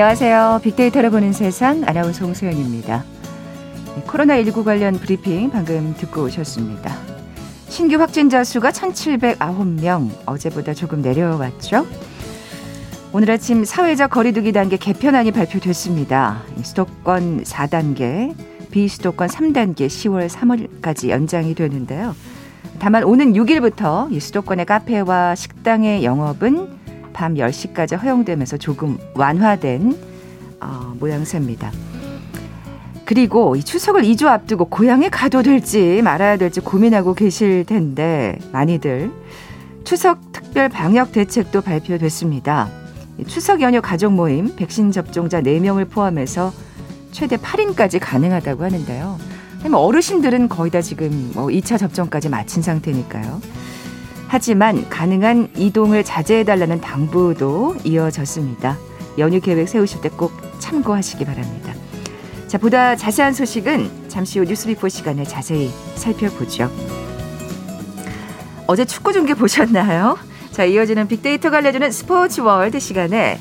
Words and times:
안녕하세요. 0.00 0.60
빅데이터를 0.62 1.10
보는 1.10 1.34
세상 1.34 1.82
아나운서 1.84 2.24
홍소연입니다. 2.24 3.04
코로나19 4.06 4.64
관련 4.64 4.94
브리핑 4.94 5.50
방금 5.50 5.94
듣고 5.94 6.22
오셨습니다. 6.22 6.96
신규 7.68 7.96
확진자 8.00 8.42
수가 8.42 8.70
1,709명, 8.70 10.08
어제보다 10.24 10.72
조금 10.72 11.02
내려왔죠? 11.02 11.86
오늘 13.12 13.30
아침 13.30 13.62
사회적 13.62 14.08
거리두기 14.08 14.52
단계 14.52 14.78
개편안이 14.78 15.32
발표됐습니다. 15.32 16.44
수도권 16.62 17.42
4단계, 17.42 18.34
비수도권 18.70 19.28
3단계 19.28 19.86
10월 19.86 20.30
3월까지 20.30 21.10
연장이 21.10 21.54
되는데요. 21.54 22.16
다만 22.78 23.04
오는 23.04 23.34
6일부터 23.34 24.18
수도권의 24.18 24.64
카페와 24.64 25.34
식당의 25.34 26.04
영업은 26.04 26.79
밤 27.12 27.34
10시까지 27.34 28.00
허용되면서 28.00 28.56
조금 28.56 28.98
완화된 29.14 29.96
어, 30.60 30.94
모양새입니다. 30.98 31.70
그리고 33.04 33.56
이 33.56 33.62
추석을 33.62 34.02
2주 34.02 34.26
앞두고 34.26 34.66
고향에 34.66 35.08
가도 35.08 35.42
될지 35.42 36.00
말아야 36.02 36.36
될지 36.36 36.60
고민하고 36.60 37.14
계실 37.14 37.64
텐데 37.64 38.38
많이들 38.52 39.10
추석 39.84 40.30
특별 40.32 40.68
방역 40.68 41.10
대책도 41.10 41.62
발표됐습니다. 41.62 42.68
추석 43.26 43.60
연휴 43.62 43.80
가족 43.82 44.12
모임 44.12 44.54
백신 44.54 44.92
접종자 44.92 45.40
4명을 45.42 45.90
포함해서 45.90 46.52
최대 47.10 47.36
8인까지 47.36 47.98
가능하다고 48.00 48.62
하는데요. 48.64 49.18
어르신들은 49.72 50.48
거의 50.48 50.70
다 50.70 50.80
지금 50.80 51.32
뭐 51.34 51.46
2차 51.48 51.78
접종까지 51.78 52.28
마친 52.28 52.62
상태니까요. 52.62 53.40
하지만 54.32 54.88
가능한 54.88 55.50
이동을 55.56 56.04
자제해달라는 56.04 56.80
당부도 56.80 57.74
이어졌습니다. 57.82 58.78
연휴 59.18 59.40
계획 59.40 59.68
세우실 59.68 60.02
때 60.02 60.08
꼭 60.08 60.32
참고하시기 60.60 61.24
바랍니다. 61.24 61.74
자, 62.46 62.56
보다 62.56 62.94
자세한 62.94 63.32
소식은 63.32 64.08
잠시 64.08 64.38
후 64.38 64.44
뉴스 64.44 64.70
빅4 64.70 64.88
시간에 64.88 65.24
자세히 65.24 65.68
살펴보죠. 65.96 66.70
어제 68.68 68.84
축구 68.84 69.12
중계 69.12 69.34
보셨나요? 69.34 70.16
자, 70.52 70.64
이어지는 70.64 71.08
빅데이터가 71.08 71.56
알려주는 71.56 71.90
스포츠 71.90 72.40
월드 72.40 72.78
시간에 72.78 73.40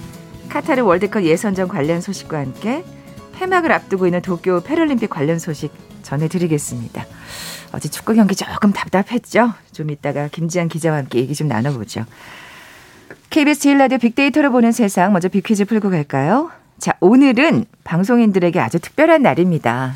카타르 0.50 0.82
월드컵 0.82 1.22
예선전 1.22 1.68
관련 1.68 2.02
소식과 2.02 2.40
함께 2.40 2.84
폐막을 3.36 3.72
앞두고 3.72 4.08
있는 4.08 4.24
도쿄 4.24 4.62
패럴림픽 4.62 5.12
관련 5.12 5.38
소식 5.38 5.72
전해드리겠습니다. 6.10 7.06
어제 7.72 7.88
축구 7.90 8.16
경기 8.16 8.36
조금 8.36 8.74
답답했죠? 8.74 9.54
좀 9.72 9.92
이따가 9.92 10.28
김지한 10.28 10.68
기자와 10.68 10.98
함께 10.98 11.20
얘기 11.20 11.36
좀 11.36 11.48
나눠보죠. 11.48 12.06
KBS 13.30 13.60
제일 13.60 13.78
라디오 13.78 14.00
빅데이터를 14.00 14.50
보는 14.50 14.72
세상 14.72 15.12
먼저 15.14 15.30
빅퀴즈 15.30 15.66
풀고 15.66 15.92
갈까요? 15.92 16.50
자, 16.80 16.94
오늘은 17.00 17.66
방송인들에게 17.84 18.60
아주 18.60 18.80
특별한 18.80 19.22
날입니다. 19.22 19.96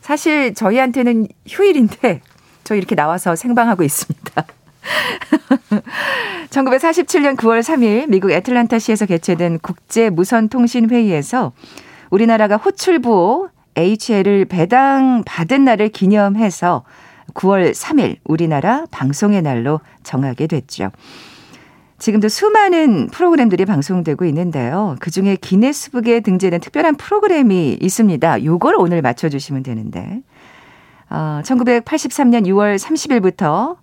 사실 0.00 0.54
저희한테는 0.54 1.28
휴일인데 1.46 2.20
저 2.64 2.74
이렇게 2.74 2.96
나와서 2.96 3.36
생방하고 3.36 3.84
있습니다. 3.84 4.44
1947년 6.50 7.36
9월 7.36 7.60
3일 7.60 8.08
미국 8.08 8.32
애틀란타시에서 8.32 9.06
개최된 9.06 9.60
국제 9.60 10.10
무선 10.10 10.48
통신 10.48 10.90
회의에서 10.90 11.52
우리나라가 12.10 12.56
호출부 12.56 13.48
HL을 13.76 14.44
배당 14.46 15.22
받은 15.24 15.64
날을 15.64 15.88
기념해서 15.88 16.84
9월 17.34 17.72
3일 17.72 18.18
우리나라 18.24 18.84
방송의 18.90 19.42
날로 19.42 19.80
정하게 20.02 20.46
됐죠. 20.46 20.90
지금도 21.98 22.28
수많은 22.28 23.08
프로그램들이 23.08 23.64
방송되고 23.64 24.24
있는데요. 24.26 24.96
그 25.00 25.10
중에 25.10 25.36
기네스북에 25.36 26.20
등재된 26.20 26.60
특별한 26.60 26.96
프로그램이 26.96 27.78
있습니다. 27.80 28.44
요걸 28.44 28.74
오늘 28.78 29.00
맞춰주시면 29.00 29.62
되는데. 29.62 30.20
어, 31.08 31.40
1983년 31.44 32.46
6월 32.46 32.78
30일부터 32.78 33.76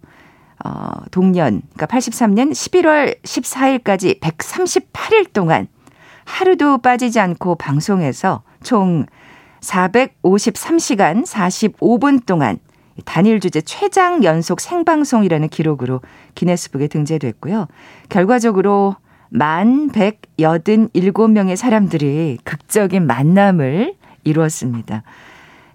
어, 0.64 0.92
동년, 1.10 1.62
그러니까 1.74 1.86
83년 1.88 2.52
11월 2.52 3.20
14일까지 3.24 4.20
138일 4.20 5.34
동안 5.34 5.68
하루도 6.26 6.80
빠지지 6.80 7.20
않고 7.20 7.56
방송해서 7.56 8.44
총 8.62 9.06
453시간 9.62 11.26
45분 11.26 12.26
동안 12.26 12.60
단일 13.06 13.40
주제 13.40 13.62
최장 13.62 14.24
연속 14.24 14.60
생방송이라는 14.60 15.48
기록으로 15.48 16.02
기네스북에 16.36 16.88
등재됐고요. 16.88 17.68
결과적으로 18.10 18.96
만 19.30 19.90
187명의 19.90 21.56
사람들이 21.56 22.38
극적인 22.44 23.08
만남을 23.08 23.96
이루었습니다. 24.24 25.04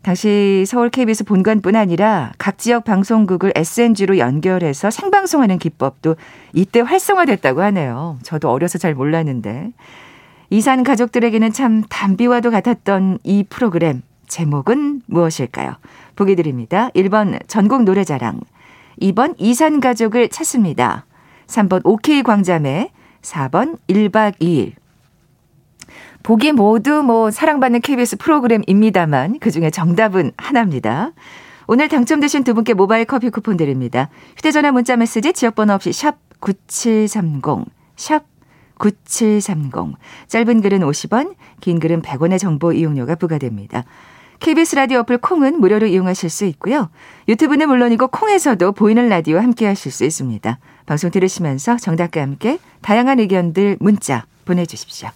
당시 0.02 0.64
서울 0.68 0.90
KBS 0.90 1.24
본관뿐 1.24 1.74
아니라 1.74 2.32
각 2.38 2.58
지역 2.58 2.84
방송국을 2.84 3.52
SNG로 3.56 4.18
연결해서 4.18 4.90
생방송하는 4.90 5.58
기법도 5.58 6.14
이때 6.52 6.80
활성화됐다고 6.80 7.60
하네요. 7.62 8.18
저도 8.22 8.50
어려서 8.50 8.78
잘 8.78 8.94
몰랐는데. 8.94 9.72
이산 10.50 10.84
가족들에게는 10.84 11.52
참 11.52 11.82
담비와도 11.88 12.50
같았던 12.50 13.18
이 13.24 13.44
프로그램 13.48 14.02
제목은 14.28 15.02
무엇일까요? 15.06 15.74
보기 16.14 16.36
드립니다. 16.36 16.90
1번 16.94 17.40
전국 17.48 17.84
노래자랑, 17.84 18.40
2번 19.00 19.34
이산 19.38 19.80
가족을 19.80 20.28
찾습니다. 20.28 21.06
3번 21.46 21.80
OK 21.84 22.22
광자매, 22.22 22.90
4번 23.22 23.78
1박 23.88 24.38
2일. 24.38 24.72
보기 26.22 26.52
모두 26.52 27.02
뭐 27.04 27.30
사랑받는 27.30 27.80
KBS 27.82 28.16
프로그램입니다만 28.16 29.38
그중에 29.38 29.70
정답은 29.70 30.32
하나입니다. 30.36 31.12
오늘 31.68 31.88
당첨되신 31.88 32.42
두 32.44 32.54
분께 32.54 32.74
모바일 32.74 33.04
커피 33.04 33.30
쿠폰 33.30 33.56
드립니다. 33.56 34.08
휴대전화 34.36 34.72
문자 34.72 34.96
메시지 34.96 35.32
지역번호 35.32 35.74
없이 35.74 35.92
샵 35.92 36.16
9730, 36.40 37.66
샵 37.96 38.24
9730. 38.78 39.96
짧은 40.28 40.60
글은 40.60 40.80
50원, 40.80 41.34
긴 41.60 41.80
글은 41.80 42.02
100원의 42.02 42.38
정보 42.38 42.72
이용료가 42.72 43.14
부과됩니다. 43.16 43.84
KBS 44.38 44.76
라디오 44.76 45.00
어플 45.00 45.18
콩은 45.18 45.60
무료로 45.60 45.86
이용하실 45.86 46.30
수 46.30 46.44
있고요. 46.44 46.90
유튜브는 47.28 47.68
물론이고 47.68 48.08
콩에서도 48.08 48.72
보이는 48.72 49.08
라디오 49.08 49.38
함께 49.38 49.66
하실 49.66 49.90
수 49.90 50.04
있습니다. 50.04 50.58
방송 50.84 51.10
들으시면서 51.10 51.76
정답과 51.76 52.20
함께 52.20 52.58
다양한 52.82 53.18
의견들 53.18 53.78
문자 53.80 54.26
보내주십시오. 54.44 55.08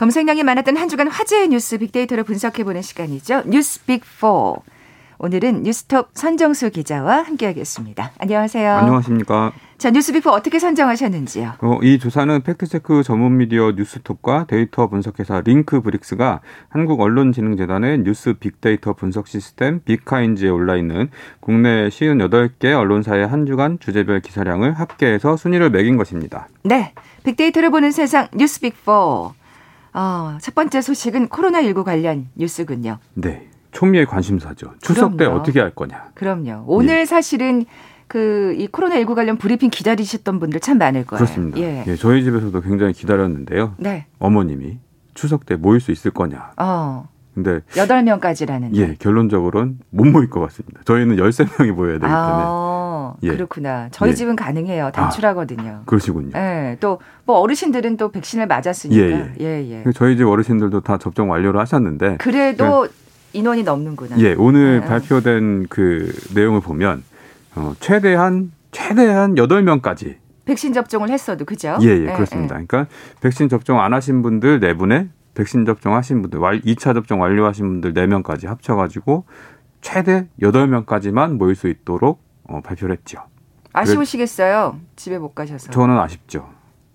검색량이 0.00 0.44
많았던 0.44 0.78
한 0.78 0.88
주간 0.88 1.08
화제의 1.08 1.48
뉴스 1.48 1.76
빅데이터로 1.76 2.24
분석해보는 2.24 2.80
시간이죠. 2.80 3.42
뉴스 3.44 3.84
빅4. 3.84 4.62
오늘은 5.18 5.62
뉴스톱 5.64 6.08
선정수 6.14 6.70
기자와 6.70 7.20
함께하겠습니다. 7.20 8.12
안녕하세요. 8.18 8.76
안녕하십니까. 8.76 9.52
자, 9.76 9.90
뉴스 9.90 10.13
빅4 10.13 10.28
어떻게 10.28 10.58
선정하셨는지요? 10.58 11.52
어, 11.60 11.78
이 11.82 11.98
조사는 11.98 12.40
팩트체크 12.40 13.02
전문 13.02 13.36
미디어 13.36 13.72
뉴스톱과 13.72 14.46
데이터 14.48 14.86
분석회사 14.88 15.42
링크브릭스가 15.44 16.40
한국언론진흥재단의 16.70 17.98
뉴스 17.98 18.32
빅데이터 18.32 18.94
분석 18.94 19.28
시스템 19.28 19.80
빅카인즈에 19.84 20.48
올라있는 20.48 21.10
국내 21.40 21.90
58개 21.90 22.72
언론사의 22.72 23.26
한 23.26 23.44
주간 23.44 23.78
주제별 23.78 24.20
기사량을 24.20 24.72
합계해서 24.72 25.36
순위를 25.36 25.68
매긴 25.68 25.98
것입니다. 25.98 26.48
네. 26.62 26.94
빅데이터를 27.24 27.68
보는 27.70 27.90
세상 27.90 28.28
뉴스빅4. 28.28 29.39
어, 29.92 30.38
첫 30.40 30.54
번째 30.54 30.80
소식은 30.80 31.28
코로나19 31.28 31.84
관련 31.84 32.28
뉴스군요. 32.36 32.98
네. 33.14 33.48
초미의 33.72 34.06
관심사죠. 34.06 34.74
추석 34.80 35.16
그럼요. 35.16 35.16
때 35.16 35.24
어떻게 35.26 35.60
할 35.60 35.70
거냐. 35.70 36.10
그럼요. 36.14 36.64
오늘 36.66 37.00
예. 37.00 37.04
사실은 37.04 37.64
그 38.08 38.54
이 38.58 38.66
코로나19 38.66 39.14
관련 39.14 39.36
브리핑 39.38 39.70
기다리셨던 39.70 40.40
분들 40.40 40.58
참 40.60 40.78
많을 40.78 41.06
거예요. 41.06 41.18
그렇습니다. 41.24 41.58
예. 41.60 41.84
예. 41.86 41.96
저희 41.96 42.24
집에서도 42.24 42.60
굉장히 42.62 42.92
기다렸는데요. 42.92 43.74
네. 43.78 44.06
어머님이 44.18 44.78
추석 45.14 45.46
때 45.46 45.54
모일 45.54 45.80
수 45.80 45.92
있을 45.92 46.10
거냐. 46.10 46.52
어. 46.56 47.08
근데 47.34 47.60
8명까지라는 47.74 48.74
예, 48.74 48.96
결론적으로는 48.98 49.78
못 49.90 50.04
모일 50.06 50.28
것 50.30 50.40
같습니다. 50.40 50.80
저희는 50.84 51.16
13명이 51.16 51.70
모여야 51.72 51.94
되기 51.94 52.00
때문에. 52.00 52.12
아, 52.12 53.14
예. 53.22 53.28
그렇구나. 53.30 53.88
저희 53.92 54.10
예. 54.10 54.14
집은 54.14 54.34
가능해요. 54.36 54.90
단출하거든요. 54.92 55.70
아, 55.70 55.82
그러시군요. 55.86 56.32
예. 56.36 56.76
또 56.80 56.98
뭐 57.30 57.38
어르신들은 57.38 57.96
또 57.96 58.10
백신을 58.10 58.48
맞았으니까. 58.48 59.00
예, 59.00 59.10
예. 59.12 59.34
예, 59.40 59.84
예. 59.86 59.92
저희 59.94 60.16
집 60.16 60.26
어르신들도 60.26 60.80
다 60.80 60.98
접종 60.98 61.30
완료를 61.30 61.60
하셨는데 61.60 62.16
그래도 62.18 62.88
인원이 63.32 63.62
넘는구나. 63.62 64.18
예, 64.18 64.34
오늘 64.36 64.80
네. 64.80 64.86
발표된 64.88 65.66
그 65.70 66.12
내용을 66.34 66.60
보면 66.60 67.04
어, 67.54 67.72
최대한 67.78 68.50
최대한 68.72 69.36
8명까지 69.36 70.16
백신 70.44 70.72
접종을 70.72 71.10
했어도 71.10 71.44
그죠? 71.44 71.78
예, 71.82 71.86
예, 71.86 72.06
예, 72.08 72.12
그렇습니다. 72.14 72.54
그러니까 72.54 72.86
백신 73.20 73.48
접종 73.48 73.80
안 73.80 73.94
하신 73.94 74.22
분들 74.22 74.58
네 74.58 74.74
분에 74.74 75.08
백신 75.34 75.64
접종하신 75.64 76.22
분들, 76.22 76.40
2차 76.40 76.94
접종 76.94 77.20
완료하신 77.20 77.80
분들 77.80 77.94
4명까지 77.94 78.46
합쳐가지고 78.46 79.24
최대 79.80 80.26
8명까지만 80.40 81.36
모일 81.36 81.54
수 81.54 81.68
있도록 81.68 82.22
어, 82.44 82.60
발표를 82.60 82.96
했죠. 82.96 83.22
아쉬우시겠어요? 83.72 84.78
집에 84.96 85.18
못 85.18 85.34
가셔서. 85.34 85.70
저는 85.70 85.98
아쉽죠. 85.98 86.48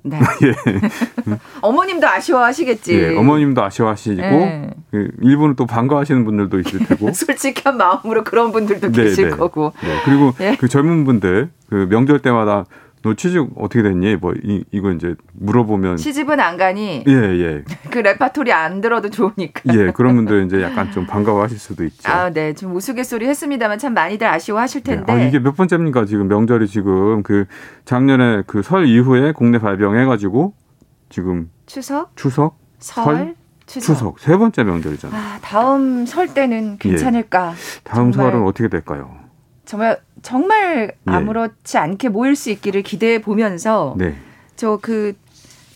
네. 0.04 0.20
예. 0.44 1.36
어머님도 1.62 2.08
아쉬워하시겠지. 2.08 2.94
예, 2.94 3.18
어머님도 3.18 3.64
아쉬워하시고 3.64 4.22
예. 4.22 4.70
그 4.92 5.10
일부는 5.22 5.56
또 5.56 5.66
반가워하시는 5.66 6.26
분들도 6.26 6.60
있을 6.60 6.80
테고. 6.86 7.12
솔직한 7.14 7.78
마음으로 7.78 8.24
그런 8.24 8.52
분들도 8.52 8.92
네, 8.92 9.04
계실 9.04 9.32
네. 9.32 9.36
거고. 9.36 9.74
네, 9.82 10.02
그리고 10.06 10.34
예. 10.42 10.56
그 10.60 10.68
젊은 10.68 11.06
분들 11.06 11.50
그 11.70 11.88
명절 11.90 12.20
때마다 12.20 12.66
너 13.06 13.14
취직 13.14 13.48
어떻게 13.56 13.84
됐니? 13.84 14.16
뭐 14.16 14.34
이, 14.44 14.64
이거 14.72 14.92
이제 14.92 15.14
물어보면 15.34 15.98
시집은 15.98 16.40
안 16.40 16.58
가니 16.58 17.04
예, 17.08 17.12
예. 17.14 17.64
그 17.92 18.00
레파토리 18.00 18.52
안 18.52 18.82
들어도 18.82 19.12
좋으니까. 19.12 19.62
예, 19.76 19.92
그런 19.92 20.16
분들 20.16 20.46
이제 20.48 20.60
약간 20.64 20.92
좀 20.92 21.06
반가워하실 21.06 21.60
수도 21.60 21.84
있죠. 21.84 22.12
아, 22.12 22.32
네. 22.32 22.54
좀 22.54 22.76
우스갯소리 22.76 23.28
했습니다만 23.28 23.78
참 23.78 23.94
많이들 23.94 24.26
아쉬워하실 24.26 24.82
네. 24.82 24.96
텐데. 24.96 25.14
아, 25.14 25.20
이게 25.20 25.38
몇 25.38 25.56
번째입니까? 25.56 26.06
지금 26.06 26.28
명절이 26.28 26.68
지금 26.68 27.22
그 27.22 27.46
작년에 27.86 28.42
그 28.48 28.64
설 28.64 28.88
이후에 28.88 29.32
국내 29.34 29.60
발병해 29.60 30.06
가지고 30.06 30.56
지금 31.10 31.52
추석, 31.68 32.16
추석, 32.16 32.58
설, 32.80 33.06
설, 33.06 33.36
추석. 33.68 33.86
추석 33.96 34.20
세 34.20 34.36
번째 34.36 34.64
명절이잖아요. 34.64 35.22
아, 35.22 35.38
다음 35.44 36.08
설 36.08 36.34
때는 36.34 36.78
괜찮을까? 36.80 37.54
다음 37.84 38.12
정말 38.12 38.32
설은 38.32 38.48
어떻게 38.48 38.68
될까요? 38.68 39.12
정말 39.66 40.00
정말 40.26 40.94
예. 41.08 41.12
아무렇지 41.12 41.78
않게 41.78 42.10
모일 42.10 42.36
수 42.36 42.50
있기를 42.50 42.82
기대해 42.82 43.22
보면서 43.22 43.94
네. 43.96 44.16
저그 44.56 45.14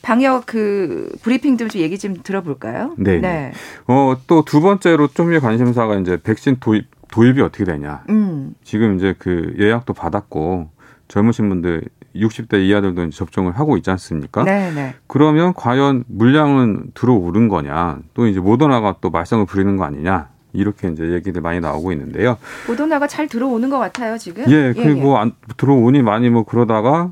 방역 0.01 0.47
그 0.47 1.15
브리핑들 1.21 1.69
좀 1.69 1.81
얘기 1.81 1.99
좀 1.99 2.15
들어볼까요? 2.23 2.95
네. 2.97 3.51
어, 3.85 4.15
또 4.25 4.41
두 4.41 4.59
번째로 4.59 5.07
좀 5.09 5.37
관심사가 5.39 5.99
이제 5.99 6.17
백신 6.23 6.57
도입, 6.59 6.87
도입이 7.11 7.41
어떻게 7.41 7.63
되냐. 7.63 8.03
음. 8.09 8.55
지금 8.63 8.95
이제 8.95 9.13
그 9.19 9.53
예약도 9.59 9.93
받았고 9.93 10.71
젊으신 11.09 11.47
분들 11.49 11.83
60대 12.15 12.59
이하들도 12.65 13.03
이제 13.03 13.15
접종을 13.15 13.51
하고 13.59 13.77
있지 13.77 13.91
않습니까? 13.91 14.45
네, 14.45 14.71
네. 14.73 14.95
그러면 15.05 15.53
과연 15.53 16.05
물량은 16.07 16.93
들어오른 16.95 17.49
거냐? 17.49 17.99
또 18.15 18.25
이제 18.25 18.39
모더나가 18.39 18.95
또 18.99 19.11
말썽을 19.11 19.45
부리는 19.45 19.77
거 19.77 19.83
아니냐? 19.83 20.29
이렇게 20.53 20.89
이제 20.89 21.11
얘기들 21.13 21.41
많이 21.41 21.59
나오고 21.59 21.91
있는데요. 21.91 22.37
보도나가 22.65 23.07
잘 23.07 23.27
들어오는 23.27 23.69
것 23.69 23.77
같아요 23.79 24.17
지금. 24.17 24.49
예, 24.49 24.73
그리고 24.73 25.17
안, 25.17 25.33
들어오니 25.57 26.01
많이 26.01 26.29
뭐 26.29 26.43
그러다가 26.43 27.11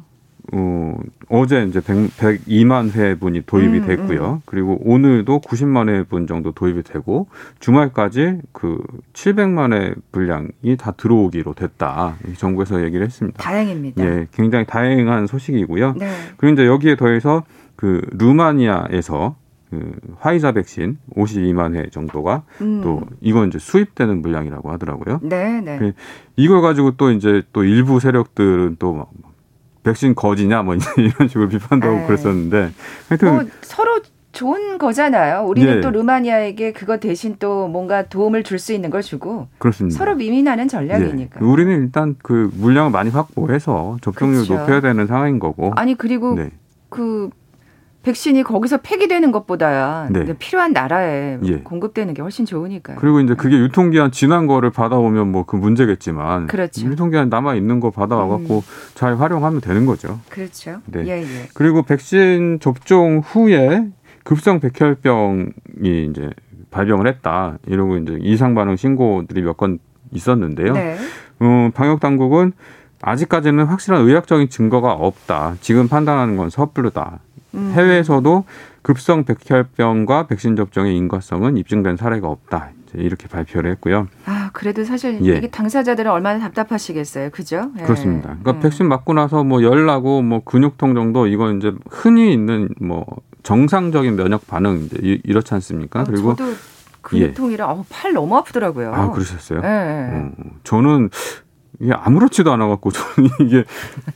어, 0.53 0.97
어제 1.29 1.63
이제 1.63 1.81
100, 1.81 2.17
102만 2.17 2.91
회분이 2.91 3.43
도입이 3.45 3.79
음, 3.79 3.87
됐고요. 3.87 4.41
그리고 4.45 4.79
오늘도 4.81 5.41
90만 5.41 5.89
회분 5.89 6.25
정도 6.25 6.53
도입이 6.53 6.83
되고 6.83 7.27
주말까지 7.59 8.39
그 8.53 8.81
700만 9.13 9.73
회 9.73 9.93
분량이 10.11 10.77
다 10.77 10.91
들어오기로 10.91 11.53
됐다. 11.53 12.15
정부에서 12.37 12.83
얘기를 12.83 13.05
했습니다. 13.05 13.43
다행입니다. 13.43 14.03
예, 14.05 14.27
굉장히 14.33 14.65
다행한 14.65 15.27
소식이고요. 15.27 15.95
네. 15.97 16.09
그리고 16.37 16.53
이제 16.53 16.65
여기에 16.65 16.95
더해서 16.95 17.43
그 17.75 18.01
루마니아에서 18.11 19.35
그 19.69 19.91
화이자 20.19 20.53
백신 20.53 20.97
52만 21.15 21.75
회 21.75 21.89
정도가 21.89 22.43
음. 22.61 22.81
또 22.83 23.01
이건 23.21 23.49
이제 23.49 23.59
수입되는 23.59 24.21
물량이라고 24.21 24.71
하더라고요. 24.71 25.19
네, 25.23 25.59
네. 25.61 25.77
그 25.77 25.93
이걸 26.37 26.61
가지고 26.61 26.91
또 26.91 27.11
이제 27.11 27.43
또 27.51 27.63
일부 27.63 27.99
세력들은 27.99 28.77
또막 28.79 29.11
백신 29.83 30.15
거지냐 30.15 30.63
뭐 30.63 30.75
이런 30.97 31.27
식으로 31.27 31.49
비판도 31.49 31.87
하고 31.87 31.99
에이. 31.99 32.07
그랬었는데 32.07 32.71
하여튼 33.09 33.33
뭐 33.33 33.43
서로 33.61 33.99
좋은 34.33 34.77
거잖아요. 34.77 35.45
우리는 35.47 35.77
예. 35.77 35.81
또 35.81 35.89
루마니아에게 35.89 36.71
그거 36.71 36.97
대신 36.97 37.37
또 37.39 37.67
뭔가 37.67 38.03
도움을 38.07 38.43
줄 38.43 38.59
수 38.59 38.71
있는 38.71 38.89
걸 38.89 39.01
주고 39.01 39.47
그렇습니다. 39.57 39.97
서로 39.97 40.15
미민하는 40.15 40.67
전략이니까. 40.67 41.39
예. 41.41 41.45
우리는 41.45 41.81
일단 41.81 42.15
그 42.21 42.51
물량을 42.53 42.91
많이 42.91 43.09
확보해서 43.09 43.97
접종률 44.01 44.41
그쵸. 44.41 44.55
높여야 44.55 44.81
되는 44.81 45.07
상황인 45.07 45.39
거고. 45.39 45.73
아니 45.75 45.95
그리고 45.95 46.35
네. 46.35 46.51
그 46.89 47.29
백신이 48.07 48.43
거기서 48.43 48.77
폐기되는 48.77 49.33
것보다야 49.33 50.07
네. 50.11 50.33
필요한 50.39 50.71
나라에 50.71 51.39
예. 51.43 51.57
공급되는 51.57 52.13
게 52.13 52.21
훨씬 52.21 52.45
좋으니까요. 52.45 52.95
그리고 52.99 53.19
이제 53.19 53.35
그게 53.35 53.57
유통기한 53.57 54.11
지난 54.11 54.47
거를 54.47 54.69
받아오면 54.71 55.31
뭐 55.31 55.43
그 55.47 55.55
문제겠지만 55.57 56.47
그렇죠. 56.47 56.85
유통기한 56.87 57.29
남아 57.29 57.55
있는 57.55 57.79
거 57.79 57.89
받아와갖고 57.91 58.63
잘 58.95 59.17
활용하면 59.17 59.59
되는 59.61 59.85
거죠. 59.85 60.19
그렇죠. 60.29 60.81
네. 60.85 61.05
예, 61.05 61.21
예. 61.21 61.49
그리고 61.53 61.83
백신 61.83 62.59
접종 62.61 63.19
후에 63.25 63.87
급성 64.23 64.59
백혈병이 64.59 65.51
이제 66.09 66.29
발병을 66.71 67.07
했다 67.07 67.57
이러고 67.67 67.97
이제 67.97 68.17
이상 68.21 68.55
반응 68.55 68.75
신고들이 68.77 69.41
몇 69.41 69.57
건 69.57 69.79
있었는데요. 70.11 70.73
네. 70.73 70.97
어, 71.39 71.69
방역 71.73 71.99
당국은 71.99 72.53
아직까지는 73.01 73.65
확실한 73.65 74.01
의학적인 74.05 74.49
증거가 74.49 74.91
없다. 74.93 75.55
지금 75.61 75.87
판단하는 75.89 76.37
건 76.37 76.49
섣부르다. 76.49 77.19
음. 77.53 77.71
해외에서도 77.75 78.43
급성 78.81 79.25
백혈병과 79.25 80.27
백신 80.27 80.55
접종의 80.55 80.95
인과성은 80.97 81.57
입증된 81.57 81.97
사례가 81.97 82.27
없다. 82.27 82.69
이렇게 82.93 83.27
발표를 83.27 83.69
했고요. 83.71 84.07
아, 84.25 84.49
그래도 84.53 84.83
사실 84.85 85.19
예. 85.25 85.37
이게 85.37 85.49
당사자들은 85.49 86.09
얼마나 86.09 86.39
답답하시겠어요. 86.39 87.29
그죠? 87.31 87.69
예. 87.77 87.83
그렇습니다. 87.83 88.29
그러니까 88.29 88.51
음. 88.51 88.59
백신 88.61 88.87
맞고 88.87 89.13
나서 89.13 89.43
뭐 89.43 89.61
열나고 89.61 90.21
뭐 90.21 90.41
근육통 90.43 90.95
정도 90.95 91.27
이건 91.27 91.57
이제 91.57 91.73
흔히 91.89 92.31
있는 92.33 92.69
뭐 92.81 93.05
정상적인 93.43 94.15
면역 94.15 94.47
반응 94.47 94.77
이제 94.85 94.97
이- 95.03 95.21
이렇지 95.25 95.53
않습니까? 95.53 95.99
아, 95.99 96.03
그리고 96.05 96.35
저도 96.35 96.53
근육통이라 97.01 97.67
어, 97.69 97.85
팔 97.89 98.13
너무 98.13 98.35
아프더라고요. 98.37 98.93
아 98.93 99.11
그러셨어요? 99.11 99.61
예, 99.63 99.67
예. 99.67 100.17
어, 100.17 100.31
저는 100.63 101.09
이게 101.79 101.93
아무렇지도 101.93 102.51
않아갖고 102.53 102.91
저는 102.91 103.29
이게 103.41 103.63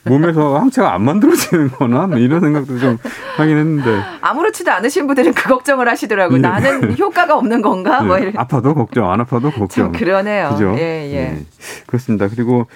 몸에서 0.03 0.58
항체가 0.58 0.94
안 0.94 1.03
만들어지는 1.03 1.70
거나 1.70 2.08
뭐 2.08 2.18
이런 2.18 2.39
생각도 2.39 2.80
좀 2.80 2.98
하긴 3.38 3.58
했는데 3.58 4.01
아무렇지도 4.22 4.72
않으신 4.72 5.08
분들은 5.08 5.34
그 5.34 5.50
걱정을 5.50 5.88
하시더라고. 5.88 6.34
요 6.34 6.38
예. 6.38 6.41
나는 6.41 6.96
효과가 6.98 7.38
없는 7.38 7.62
건가? 7.62 8.01
뭐 8.01 8.15
네, 8.15 8.24
이런. 8.24 8.38
아파도 8.38 8.74
걱정 8.74 9.12
안 9.12 9.22
아파도 9.22 9.51
걱정 9.51 9.86
좀 9.86 9.91
그러네요. 9.91 10.50
그죠? 10.50 10.75
예, 10.77 11.10
예. 11.12 11.22
네, 11.32 11.46
그렇습니다. 11.86 12.27
그리고 12.27 12.68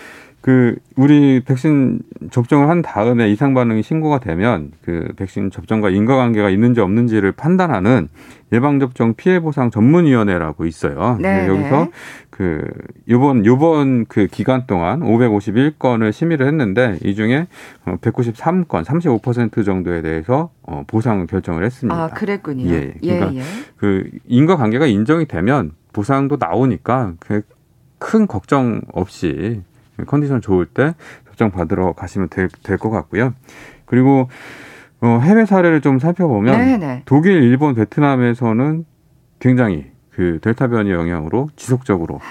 그 0.45 0.75
우리 0.95 1.41
백신 1.43 2.01
접종을 2.29 2.69
한 2.69 2.83
다음에 2.83 3.31
이상 3.31 3.55
반응이 3.55 3.81
신고가 3.81 4.19
되면 4.19 4.69
그 4.83 5.07
백신 5.17 5.49
접종과 5.49 5.89
인과관계가 5.89 6.51
있는지 6.51 6.81
없는지를 6.81 7.31
판단하는 7.31 8.09
예방 8.53 8.79
접종 8.79 9.15
피해 9.15 9.39
보상 9.39 9.71
전문위원회라고 9.71 10.67
있어요. 10.67 11.17
네, 11.19 11.47
여기서 11.47 11.85
네. 11.85 11.91
그 12.35 12.61
요번 13.07 13.45
요번 13.45 14.03
그 14.07 14.27
기간 14.27 14.67
동안 14.67 14.99
551건을 14.99 16.11
심의를 16.11 16.45
했는데 16.47 16.99
이 17.01 17.15
중에 17.15 17.47
193건, 17.85 18.83
35% 18.83 19.63
정도에 19.63 20.01
대해서 20.01 20.49
어 20.63 20.83
보상 20.85 21.27
결정을 21.27 21.63
했습니다. 21.63 21.97
아, 21.97 22.07
그랬군요. 22.09 22.69
예, 22.69 22.93
예, 23.03 23.19
그러니까 23.19 23.35
예. 23.35 23.41
그 23.77 24.09
인과 24.25 24.57
관계가 24.57 24.85
인정이 24.85 25.27
되면 25.27 25.71
보상도 25.93 26.35
나오니까 26.37 27.13
그큰 27.19 28.27
걱정 28.27 28.81
없이 28.91 29.61
컨디션 30.05 30.41
좋을 30.41 30.65
때 30.65 30.93
접종 31.27 31.51
받으러 31.51 31.93
가시면 31.93 32.27
될 32.27 32.77
것 32.77 32.89
같고요. 32.89 33.33
그리고 33.85 34.27
어, 34.99 35.19
해외 35.21 35.45
사례를 35.45 35.79
좀 35.79 35.99
살펴보면 35.99 36.57
네, 36.57 36.77
네. 36.77 37.01
독일, 37.05 37.43
일본, 37.43 37.75
베트남에서는 37.75 38.83
굉장히 39.39 39.94
그 40.15 40.39
델타 40.41 40.67
변이 40.69 40.91
영향으로 40.91 41.49
지속적으로 41.57 42.21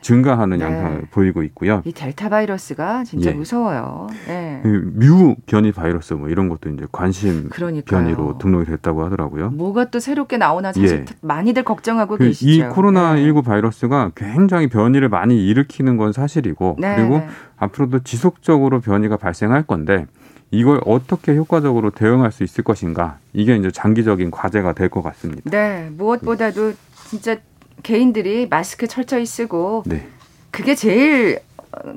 증가하는 0.00 0.56
네. 0.56 0.64
양상을 0.64 1.02
보이고 1.10 1.42
있고요. 1.42 1.82
이 1.84 1.92
델타 1.92 2.30
바이러스가 2.30 3.04
진짜 3.04 3.28
예. 3.30 3.34
무서워요. 3.34 4.06
예. 4.28 4.60
그뮤 4.62 5.36
변이 5.44 5.72
바이러스 5.72 6.14
뭐 6.14 6.30
이런 6.30 6.48
것도 6.48 6.70
이제 6.70 6.86
관심 6.90 7.50
그러니까요. 7.50 8.00
변이로 8.04 8.38
등록이 8.38 8.64
됐다고 8.64 9.04
하더라고요. 9.04 9.50
뭐가 9.50 9.90
또 9.90 10.00
새롭게 10.00 10.38
나오나 10.38 10.72
사실 10.72 11.00
예. 11.00 11.04
많이들 11.20 11.64
걱정하고 11.64 12.16
그 12.16 12.24
계시죠. 12.24 12.50
이 12.50 12.62
코로나 12.70 13.14
네. 13.16 13.24
19 13.24 13.42
바이러스가 13.42 14.12
굉장히 14.14 14.68
변이를 14.68 15.10
많이 15.10 15.46
일으키는 15.46 15.98
건 15.98 16.14
사실이고 16.14 16.76
네, 16.78 16.96
그리고 16.96 17.18
네. 17.18 17.28
앞으로도 17.58 17.98
지속적으로 18.02 18.80
변이가 18.80 19.18
발생할 19.18 19.64
건데 19.64 20.06
이걸 20.50 20.80
어떻게 20.86 21.36
효과적으로 21.36 21.90
대응할 21.90 22.32
수 22.32 22.42
있을 22.42 22.64
것인가 22.64 23.18
이게 23.34 23.54
이제 23.54 23.70
장기적인 23.70 24.30
과제가 24.32 24.72
될 24.72 24.88
것 24.88 25.02
같습니다. 25.02 25.42
네, 25.50 25.90
무엇보다도 25.96 26.72
진짜 27.10 27.36
개인들이 27.82 28.46
마스크 28.48 28.86
철저히 28.86 29.26
쓰고 29.26 29.82
네, 29.84 30.06
그게 30.52 30.76
제일 30.76 31.40
어, 31.72 31.94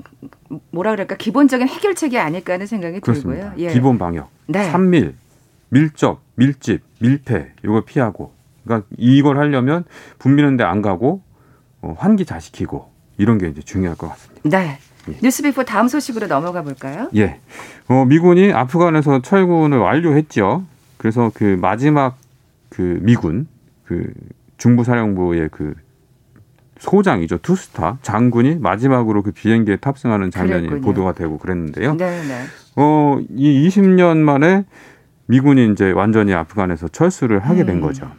뭐라 0.72 0.92
그럴까 0.92 1.18
기본적인 1.18 1.68
해결책이 1.68 2.18
아닐까 2.18 2.54
하는 2.54 2.66
생각이 2.66 3.00
그렇습니다. 3.00 3.52
들고요. 3.52 3.64
예. 3.64 3.72
기본 3.74 4.00
방역, 4.00 4.32
네. 4.48 4.64
산밀, 4.64 5.14
밀접, 5.70 6.20
밀집, 6.34 6.82
밀폐 7.00 7.54
이걸 7.64 7.86
피하고 7.86 8.34
그러니까 8.64 8.88
이걸 8.98 9.38
하려면 9.38 9.84
붐비는데 10.18 10.64
안 10.64 10.82
가고 10.82 11.22
어, 11.82 11.94
환기자시키고 11.96 12.90
이런 13.20 13.38
게 13.38 13.50
이제 13.50 13.62
중요할 13.62 13.96
것 13.96 14.10
같습니다. 14.10 14.42
네. 14.50 14.80
예. 15.10 15.18
뉴스비포 15.22 15.64
다음 15.66 15.90
소식으로 15.90 16.26
넘어가 16.26 16.64
볼까요? 16.64 17.12
예. 17.16 17.40
어, 17.88 18.06
미군이 18.06 18.52
아프간에서 18.52 19.22
철군을 19.22 19.78
완료했죠. 19.78 20.64
그래서 20.98 21.30
그 21.36 21.56
마지막 21.62 22.18
그 22.70 22.98
미군 23.04 23.48
그 23.86 24.12
중부사령부의 24.58 25.50
그 25.52 25.74
소장이죠 26.80 27.38
투스타 27.38 28.00
장군이 28.02 28.58
마지막으로 28.60 29.24
그 29.24 29.32
비행기에 29.32 29.78
탑승하는 29.78 30.32
장면이 30.32 30.68
그랬군요. 30.68 30.82
보도가 30.82 31.14
되고 31.14 31.38
그랬는데요. 31.38 31.96
네, 31.96 32.22
네. 32.24 32.44
어, 32.76 33.20
이 33.30 33.68
20년 33.68 34.18
만에 34.18 34.66
미군이 35.28 35.72
이제 35.72 35.92
완전히 35.92 36.34
아프간에서 36.34 36.88
철수를 36.90 37.40
하게 37.40 37.66
된 37.66 37.78
음. 37.78 37.82
거죠. 37.82 38.12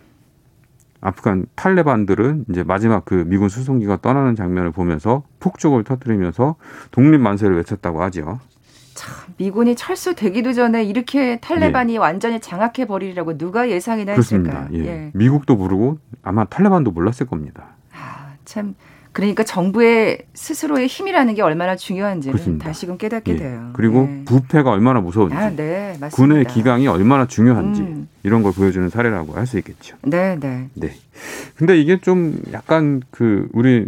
아프간 1.01 1.45
탈레반들은 1.55 2.47
이제 2.49 2.63
마지막 2.63 3.05
그 3.05 3.25
미군 3.27 3.51
수송기가 3.51 3.99
떠나는 4.01 4.35
장면을 4.37 4.71
보면서 4.71 5.23
폭죽을 5.39 5.85
터뜨리면서 5.85 6.57
독립 6.93 7.21
만세를 7.21 7.57
외쳤다고 7.57 8.03
하죠. 8.05 8.41
참 8.95 9.35
미군이 9.37 9.75
철수되기도 9.77 10.53
전에 10.53 10.85
이렇게 10.85 11.39
탈레반이 11.41 11.95
예. 11.95 11.99
완전히 11.99 12.41
장악해 12.41 12.87
버리리라고 12.87 13.37
누가 13.37 13.69
예상이나 13.69 14.13
했을까요? 14.13 14.69
예. 14.73 14.79
예. 14.87 15.11
미국도 15.15 15.57
모르고 15.57 15.99
아마 16.23 16.45
탈레반도 16.45 16.91
몰랐을 16.93 17.27
겁니다. 17.29 17.75
아, 17.93 18.35
참 18.45 18.75
그러니까 19.13 19.45
정부의 19.45 20.19
스스로의 20.35 20.89
힘이라는 20.89 21.35
게 21.35 21.43
얼마나 21.43 21.77
중요한지를 21.77 22.33
그렇습니다. 22.33 22.65
다시금 22.67 22.99
깨닫게 22.99 23.33
예. 23.35 23.37
돼요. 23.37 23.71
그리고 23.75 24.03
네. 24.07 24.23
부패가 24.25 24.71
얼마나 24.71 25.01
무서운지, 25.01 25.37
아, 25.37 25.51
네, 25.51 25.97
군의 26.13 26.45
기강이 26.45 26.89
얼마나 26.89 27.27
중요한지 27.27 27.81
음. 27.83 28.09
이런 28.25 28.43
걸 28.43 28.53
보여주는 28.53 28.89
사례라고 28.89 29.35
할 29.35 29.47
수 29.47 29.59
있겠죠. 29.59 29.97
네, 30.03 30.37
네. 30.41 30.69
네. 30.75 30.95
근데 31.57 31.79
이게 31.81 32.01
좀 32.01 32.41
약간 32.53 33.03
그 33.11 33.49
우리 33.53 33.87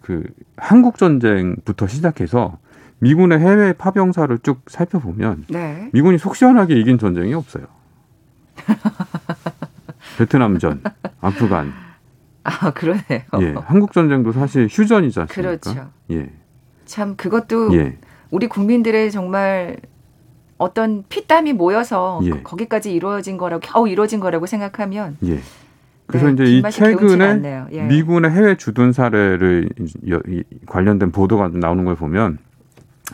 그 0.00 0.22
한국 0.56 0.96
전쟁부터 0.96 1.86
시작해서 1.86 2.58
미군의 2.98 3.38
해외 3.38 3.72
파병사를 3.72 4.38
쭉 4.38 4.62
살펴보면 4.66 5.44
네. 5.48 5.90
미군이 5.92 6.18
속 6.18 6.36
시원하게 6.36 6.74
이긴 6.80 6.98
전쟁이 6.98 7.34
없어요. 7.34 7.66
베트남전, 10.18 10.82
아프간, 11.20 11.72
아, 12.46 12.70
그러네요. 12.70 13.22
예. 13.40 13.54
한국 13.64 13.92
전쟁도 13.92 14.32
사실 14.32 14.68
휴전이지 14.70 15.20
않습니까? 15.20 15.34
그렇죠. 15.34 15.90
예. 16.12 16.30
참 16.84 17.16
그것도 17.16 17.74
예. 17.76 17.98
우리 18.30 18.46
국민들의 18.46 19.10
정말 19.10 19.76
어떤 20.56 21.04
피땀이 21.08 21.52
모여서 21.52 22.20
예. 22.22 22.30
거기까지 22.42 22.94
이루어진 22.94 23.36
거라고 23.36 23.60
겨우 23.60 23.88
이루어진 23.88 24.20
거라고 24.20 24.46
생각하면 24.46 25.16
예. 25.24 25.40
그래서 26.06 26.26
네, 26.28 26.32
이제 26.32 26.44
이 26.44 26.62
최근에 26.70 27.66
예. 27.72 27.82
미군의 27.82 28.30
해외 28.30 28.56
주둔 28.56 28.92
사례를 28.92 29.68
관련된 30.66 31.10
보도가 31.10 31.50
나오는 31.52 31.84
걸 31.84 31.96
보면 31.96 32.38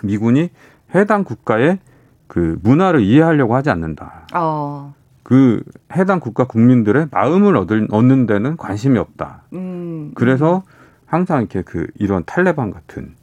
미군이 0.03 0.51
해당 0.95 1.25
국가의 1.25 1.79
그 2.27 2.59
문화를 2.63 3.01
이해하려고 3.01 3.55
하지 3.55 3.71
않는다. 3.71 4.27
어. 4.35 4.95
그 5.23 5.63
해당 5.95 6.21
국가 6.21 6.45
국민들의 6.45 7.09
마음을 7.11 7.57
얻을, 7.57 7.89
얻는 7.91 8.27
데는 8.27 8.57
관심이 8.57 8.99
없다. 8.99 9.43
음, 9.53 10.13
그래서 10.15 10.63
항상 11.07 11.41
이렇게 11.41 11.63
그 11.63 11.87
이런 11.99 12.25
탈레반 12.25 12.71
같은 12.71 13.15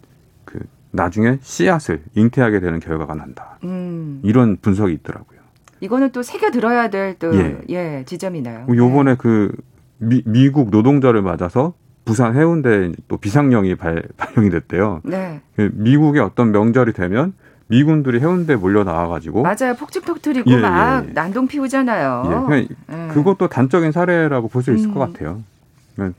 그 0.46 0.60
나중에 0.92 1.40
씨앗을 1.42 2.04
잉태하게 2.16 2.60
되는 2.60 2.80
결과가 2.80 3.16
난다. 3.16 3.58
음. 3.64 4.22
이런 4.24 4.58
분석이 4.58 4.94
있더라고요. 4.94 5.40
이거는 5.82 6.12
또 6.12 6.24
새겨 6.24 6.52
들어야 6.52 6.90
될또 6.90 7.36
예. 7.36 7.62
예, 7.70 8.04
지점이나요. 8.06 8.68
요번에 8.70 9.12
네. 9.12 9.18
그 9.18 9.52
미, 9.98 10.22
미국 10.26 10.70
노동자를 10.70 11.22
맞아서 11.22 11.74
부산 12.10 12.36
해운대 12.36 12.92
또 13.08 13.18
비상령이 13.18 13.76
발, 13.76 14.02
발령이 14.18 14.50
됐대요. 14.50 15.02
네. 15.04 15.42
그 15.56 15.70
미국의 15.74 16.22
어떤 16.24 16.52
명절이 16.52 16.94
되면 16.94 17.34
미군들이 17.68 18.20
해운대 18.20 18.56
몰려 18.56 18.84
나와가지고 18.84 19.44
맞아요 19.44 19.76
폭죽 19.78 20.04
터트리고 20.04 20.50
예, 20.50 20.58
막 20.58 21.06
예. 21.08 21.14
난동 21.14 21.48
피우잖아요. 21.48 22.48
예. 22.52 22.68
예. 22.92 23.08
그것도 23.14 23.48
단적인 23.48 23.92
사례라고 23.92 24.48
볼 24.48 24.64
수 24.64 24.74
있을 24.74 24.90
음. 24.90 24.94
것 24.96 25.00
같아요. 25.00 25.44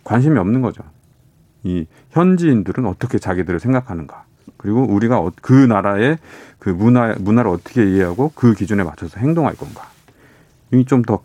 관심이 0.04 0.38
없는 0.38 0.60
거죠. 0.62 0.84
이 1.64 1.86
현지인들은 2.10 2.86
어떻게 2.86 3.18
자기들을 3.18 3.58
생각하는가. 3.58 4.24
그리고 4.58 4.84
우리가 4.84 5.18
어, 5.18 5.32
그 5.42 5.52
나라의 5.52 6.18
그 6.60 6.70
문화 6.70 7.16
문화를 7.18 7.50
어떻게 7.50 7.84
이해하고 7.90 8.30
그 8.36 8.54
기준에 8.54 8.84
맞춰서 8.84 9.18
행동할 9.18 9.54
건가. 9.56 9.88
이게 10.70 10.84
좀 10.84 11.02
더 11.02 11.18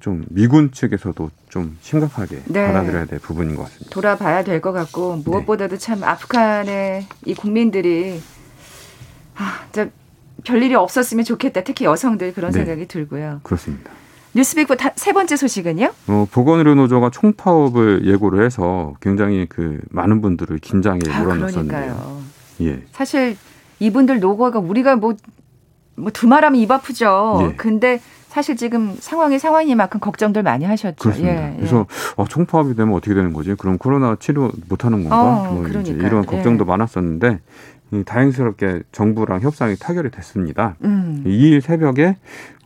좀좀 0.00 0.24
미군 0.30 0.72
측에서도 0.72 1.30
좀 1.48 1.76
심각하게 1.80 2.42
네. 2.46 2.66
받아들여야 2.66 3.06
될 3.06 3.18
부분인 3.18 3.56
것 3.56 3.64
같습니다. 3.64 3.90
돌아봐야 3.90 4.44
될 4.44 4.60
것 4.60 4.72
같고 4.72 5.16
무엇보다도 5.24 5.76
네. 5.76 5.78
참 5.78 6.02
아프간의 6.02 7.06
이 7.24 7.34
국민들이 7.34 8.20
아, 9.36 9.60
저 9.72 9.86
별일이 10.44 10.74
없었으면 10.74 11.24
좋겠다. 11.24 11.62
특히 11.64 11.84
여성들 11.84 12.34
그런 12.34 12.50
네. 12.52 12.60
생각이 12.60 12.86
들고요. 12.88 13.40
그렇습니다. 13.42 13.90
뉴스빅 14.34 14.68
세 14.96 15.12
번째 15.12 15.36
소식은요? 15.36 15.90
어, 16.08 16.26
보건의료 16.30 16.74
노조가 16.74 17.10
총파업을 17.10 18.06
예고를 18.06 18.44
해서 18.44 18.94
굉장히 19.00 19.46
그 19.48 19.80
많은 19.90 20.20
분들을 20.20 20.58
긴장에 20.58 21.00
아, 21.10 21.22
몰아넣었는데요. 21.22 22.22
예. 22.62 22.82
사실 22.92 23.36
이분들 23.80 24.20
노고가 24.20 24.58
우리가 24.58 24.96
뭐, 24.96 25.14
뭐 25.96 26.10
두말하면 26.12 26.60
입 26.60 26.70
아프죠. 26.70 27.38
예. 27.42 27.56
근데 27.56 28.00
사실 28.38 28.54
지금 28.54 28.94
상황이 29.00 29.36
상황이만큼 29.36 29.98
걱정들 29.98 30.44
많이 30.44 30.64
하셨죠. 30.64 30.94
그렇습니다. 30.96 31.34
예, 31.34 31.50
예. 31.50 31.56
그래서 31.56 31.78
예. 31.78 32.22
어, 32.22 32.24
총파업이 32.24 32.76
되면 32.76 32.94
어떻게 32.94 33.12
되는 33.12 33.32
거지? 33.32 33.52
그럼 33.56 33.78
코로나 33.78 34.14
치료 34.14 34.52
못하는 34.68 35.00
건가? 35.00 35.48
어, 35.50 35.52
뭐 35.54 35.66
이제 35.66 35.90
이런 35.90 36.24
걱정도 36.24 36.64
예. 36.64 36.68
많았었는데 36.68 37.40
다행스럽게 38.06 38.82
정부랑 38.92 39.40
협상이 39.40 39.74
타결이 39.74 40.12
됐습니다. 40.12 40.76
음. 40.84 41.24
2일 41.26 41.60
새벽에 41.60 42.16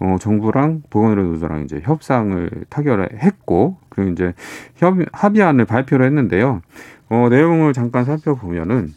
어, 0.01 0.17
정부랑 0.21 0.83
보건의료노조랑 0.91 1.65
이제 1.65 1.81
협상을 1.83 2.51
타결했고 2.69 3.79
그리고 3.89 4.11
이제 4.11 4.35
협, 4.77 4.97
합의안을 5.11 5.65
발표를 5.65 6.05
했는데요. 6.05 6.61
어, 7.09 7.29
내용을 7.31 7.73
잠깐 7.73 8.05
살펴보면은 8.05 8.93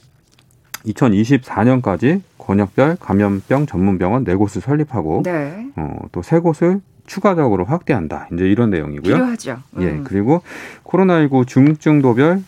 2024년까지 0.88 2.22
권역별 2.46 2.98
감염병 3.00 3.66
전문병원 3.66 4.24
네 4.24 4.36
곳을 4.36 4.62
설립하고 4.62 5.24
네. 5.24 5.68
어, 5.76 5.98
또 6.12 6.22
세 6.22 6.40
곳을 6.40 6.82
추가적으로 7.08 7.66
확대한다. 7.66 8.28
이제 8.34 8.46
이런 8.48 8.72
내용이고요. 8.72 9.14
필요하죠. 9.14 9.58
음. 9.78 9.82
예, 9.82 10.02
그리고 10.04 10.42
코로나19 10.84 11.46
중증도별 11.48 12.42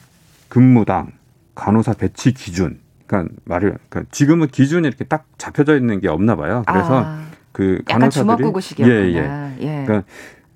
근무당 0.50 1.12
간호사 1.56 1.94
배치 1.94 2.34
기준 2.34 2.80
그러니까 3.06 3.34
말을 3.46 3.78
그러니까 3.90 4.10
지금은 4.12 4.48
기준이 4.48 4.88
이렇게 4.88 5.04
딱 5.06 5.26
잡혀져 5.38 5.78
있는 5.78 6.00
게 6.00 6.08
없나 6.08 6.36
봐요. 6.36 6.64
그래서 6.68 7.04
아, 7.06 7.20
그 7.52 7.82
간호사들이 7.86 8.52
예예. 8.80 9.16
예. 9.16 9.56
예. 9.62 9.84
그러니까 9.86 10.04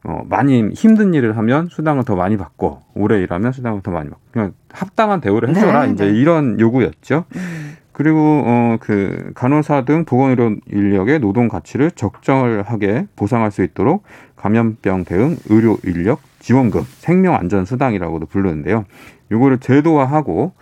어, 0.04 0.24
많이 0.28 0.70
힘든 0.74 1.14
일을 1.14 1.38
하면 1.38 1.68
수당을 1.70 2.04
더 2.04 2.16
많이 2.16 2.38
받고 2.38 2.82
오래 2.96 3.22
일하면 3.22 3.52
수당을 3.52 3.82
더 3.84 3.92
많이 3.92 4.10
받고 4.10 4.22
그냥 4.32 4.54
합당한 4.72 5.22
대우를 5.22 5.50
해줘라 5.50 5.86
네, 5.86 5.94
이제 5.94 6.06
네. 6.06 6.12
이런 6.18 6.60
요구였죠. 6.60 7.26
음. 7.36 7.78
그리고 7.94 8.44
어, 8.46 8.78
그 8.80 9.32
간호사 9.36 9.86
등 9.86 10.06
보건의료 10.06 10.56
인력의 10.72 11.20
노동 11.20 11.48
가치를 11.48 11.92
적절하게 11.92 13.08
보상할 13.16 13.52
수 13.52 13.64
있도록 13.64 14.04
감염병 14.36 15.06
대응 15.06 15.38
의료 15.50 15.78
인력 15.84 16.22
지원금 16.40 16.82
생명 17.00 17.36
안전 17.36 17.66
수당이라고도 17.66 18.26
부르는데요. 18.26 18.86
요거를 19.32 19.60
제도화하고 19.60 20.54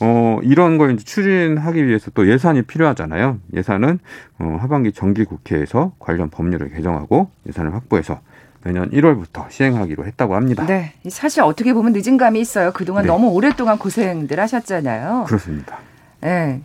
어, 0.00 0.40
이런 0.42 0.78
걸 0.78 0.94
이제 0.94 1.04
추진하기 1.04 1.86
위해서 1.86 2.10
또 2.12 2.28
예산이 2.28 2.62
필요하잖아요. 2.62 3.38
예산은 3.54 4.00
어, 4.40 4.58
하반기 4.60 4.92
정기 4.92 5.24
국회에서 5.24 5.92
관련 5.98 6.28
법률을 6.28 6.70
개정하고 6.70 7.30
예산을 7.46 7.72
확보해서 7.74 8.20
내년 8.64 8.90
1월부터 8.90 9.50
시행하기로 9.50 10.04
했다고 10.06 10.34
합니다. 10.34 10.66
네. 10.66 10.92
사실 11.08 11.42
어떻게 11.42 11.72
보면 11.72 11.92
늦은 11.92 12.16
감이 12.16 12.40
있어요. 12.40 12.72
그동안 12.72 13.04
네. 13.04 13.08
너무 13.08 13.28
오랫동안 13.28 13.78
고생들 13.78 14.38
하셨잖아요. 14.38 15.24
그렇습니다. 15.26 15.78
네. 16.20 16.62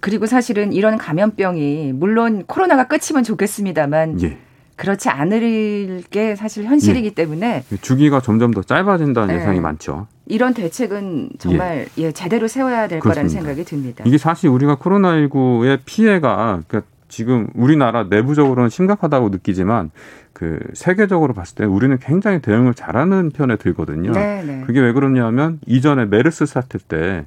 그리고 0.00 0.26
사실은 0.26 0.72
이런 0.72 0.98
감염병이 0.98 1.92
물론 1.94 2.44
코로나가 2.46 2.88
끝이면 2.88 3.24
좋겠습니다만 3.24 4.20
예. 4.22 4.38
그렇지 4.76 5.08
않을 5.08 6.02
게 6.10 6.36
사실 6.36 6.64
현실이기 6.64 7.06
예. 7.08 7.10
때문에 7.10 7.64
주기가 7.80 8.20
점점 8.20 8.52
더 8.52 8.62
짧아진다는 8.62 9.34
네. 9.34 9.40
예상이 9.40 9.60
많죠. 9.60 10.06
이런 10.26 10.54
대책은 10.54 11.30
정말 11.38 11.88
예, 11.98 12.04
예 12.04 12.12
제대로 12.12 12.46
세워야 12.46 12.86
될 12.86 13.00
그렇습니다. 13.00 13.14
거라는 13.14 13.28
생각이 13.28 13.64
듭니다. 13.64 14.04
이게 14.06 14.18
사실 14.18 14.48
우리가 14.50 14.76
코로나19의 14.76 15.80
피해가 15.84 16.62
그러니까 16.66 16.82
지금 17.08 17.48
우리나라 17.54 18.04
내부적으로는 18.04 18.70
심각하다고 18.70 19.30
느끼지만 19.30 19.90
그 20.32 20.60
세계적으로 20.74 21.34
봤을 21.34 21.56
때 21.56 21.64
우리는 21.64 21.98
굉장히 21.98 22.40
대응을 22.40 22.74
잘하는 22.74 23.30
편에 23.30 23.56
들거든요. 23.56 24.12
네네. 24.12 24.42
네. 24.44 24.64
그게 24.66 24.80
왜 24.80 24.92
그러냐면 24.92 25.58
이전에 25.66 26.04
메르스 26.04 26.46
사태 26.46 26.78
때 26.78 27.26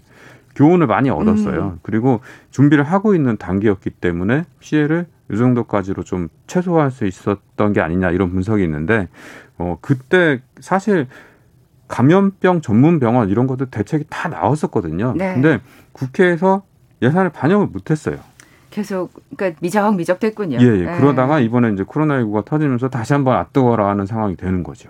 교훈을 0.55 0.87
많이 0.87 1.09
얻었어요. 1.09 1.73
음. 1.75 1.79
그리고 1.81 2.19
준비를 2.51 2.83
하고 2.83 3.15
있는 3.15 3.37
단계였기 3.37 3.89
때문에 3.91 4.45
피해를 4.59 5.05
이 5.31 5.37
정도까지로 5.37 6.03
좀 6.03 6.27
최소화할 6.47 6.91
수 6.91 7.05
있었던 7.05 7.73
게 7.73 7.81
아니냐 7.81 8.11
이런 8.11 8.31
분석이 8.31 8.63
있는데 8.63 9.07
어 9.57 9.77
그때 9.81 10.41
사실 10.59 11.07
감염병 11.87 12.61
전문 12.61 12.99
병원 12.99 13.29
이런 13.29 13.47
것도 13.47 13.69
대책이 13.69 14.05
다 14.09 14.29
나왔었거든요. 14.29 15.13
네. 15.15 15.33
근데 15.33 15.59
국회에서 15.91 16.63
예산을 17.01 17.29
반영을 17.29 17.67
못 17.67 17.91
했어요. 17.91 18.17
계속 18.69 19.11
그러니까 19.35 19.59
미적미적 19.61 20.19
됐군요. 20.19 20.57
예, 20.61 20.65
예. 20.65 20.85
네. 20.85 20.97
그러다가 20.97 21.39
이번에 21.39 21.71
이제 21.73 21.83
코로나19가 21.83 22.45
터지면서 22.45 22.89
다시 22.89 23.13
한번 23.13 23.35
앞두거라 23.37 23.87
하는 23.89 24.05
상황이 24.05 24.35
되는 24.35 24.63
거죠. 24.63 24.89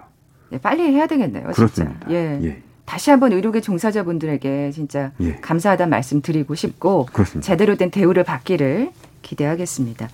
네, 0.50 0.60
빨리 0.60 0.84
해야 0.84 1.08
되겠네요. 1.08 1.50
그렇습니다. 1.52 2.00
진짜. 2.02 2.14
예. 2.14 2.40
예. 2.44 2.62
다시 2.86 3.10
한번 3.10 3.32
의료계 3.32 3.62
종사자분들에게 3.62 4.72
진짜 4.72 5.12
예. 5.22 5.36
감사하다는 5.36 5.90
말씀 5.90 6.22
드리고 6.22 6.56
싶고 6.56 7.06
그렇습니다. 7.14 7.46
제대로 7.46 7.76
된 7.76 7.90
대우를 7.92 8.24
받기를 8.24 8.92
기대하겠습니다. 9.22 10.10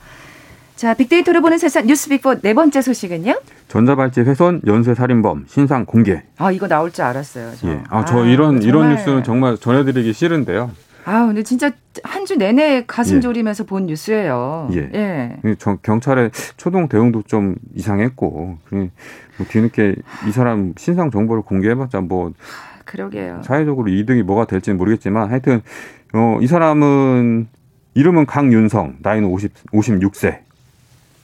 자, 0.75 0.93
빅데이터를 0.93 1.41
보는 1.41 1.57
세상 1.57 1.87
뉴스 1.87 2.07
빅보 2.07 2.41
네 2.41 2.53
번째 2.53 2.81
소식은요? 2.83 3.41
전자발찌 3.67 4.21
훼손 4.21 4.61
연쇄 4.67 4.93
살인범 4.93 5.45
신상 5.47 5.85
공개. 5.85 6.21
아, 6.37 6.51
이거 6.51 6.67
나올 6.67 6.91
줄 6.91 7.03
알았어요. 7.03 7.51
저. 7.59 7.67
예. 7.67 7.81
아, 7.89 8.05
저 8.05 8.25
이런 8.25 8.61
이런 8.61 8.83
정말. 8.83 8.95
뉴스는 8.95 9.23
정말 9.23 9.57
전해 9.57 9.83
드리기 9.83 10.13
싫은데요. 10.13 10.69
아, 11.09 11.25
근데 11.25 11.41
진짜 11.43 11.71
한 12.03 12.25
주 12.25 12.35
내내 12.35 12.83
가슴 12.85 13.17
예. 13.17 13.21
졸이면서 13.21 13.63
본 13.63 13.85
뉴스예요. 13.85 14.69
예. 14.73 14.89
예. 14.93 15.37
이 15.45 15.55
저- 15.57 15.77
경찰의 15.77 16.31
초동 16.57 16.89
대응도 16.89 17.23
좀 17.23 17.55
이상했고, 17.75 18.57
그뭐 18.65 18.89
뒤늦게 19.47 19.95
이 20.27 20.31
사람 20.31 20.73
신상 20.77 21.09
정보를 21.09 21.43
공개해봤자 21.43 22.01
뭐 22.01 22.33
그러게요. 22.85 23.41
사회적으로 23.43 23.87
이득이 23.89 24.23
뭐가 24.23 24.45
될지는 24.45 24.77
모르겠지만 24.77 25.29
하여튼 25.29 25.61
어, 26.13 26.37
이 26.41 26.47
사람은 26.47 27.47
이름은 27.93 28.25
강윤성, 28.25 28.97
나이는 28.99 29.27
50, 29.29 29.53
56세. 29.71 30.39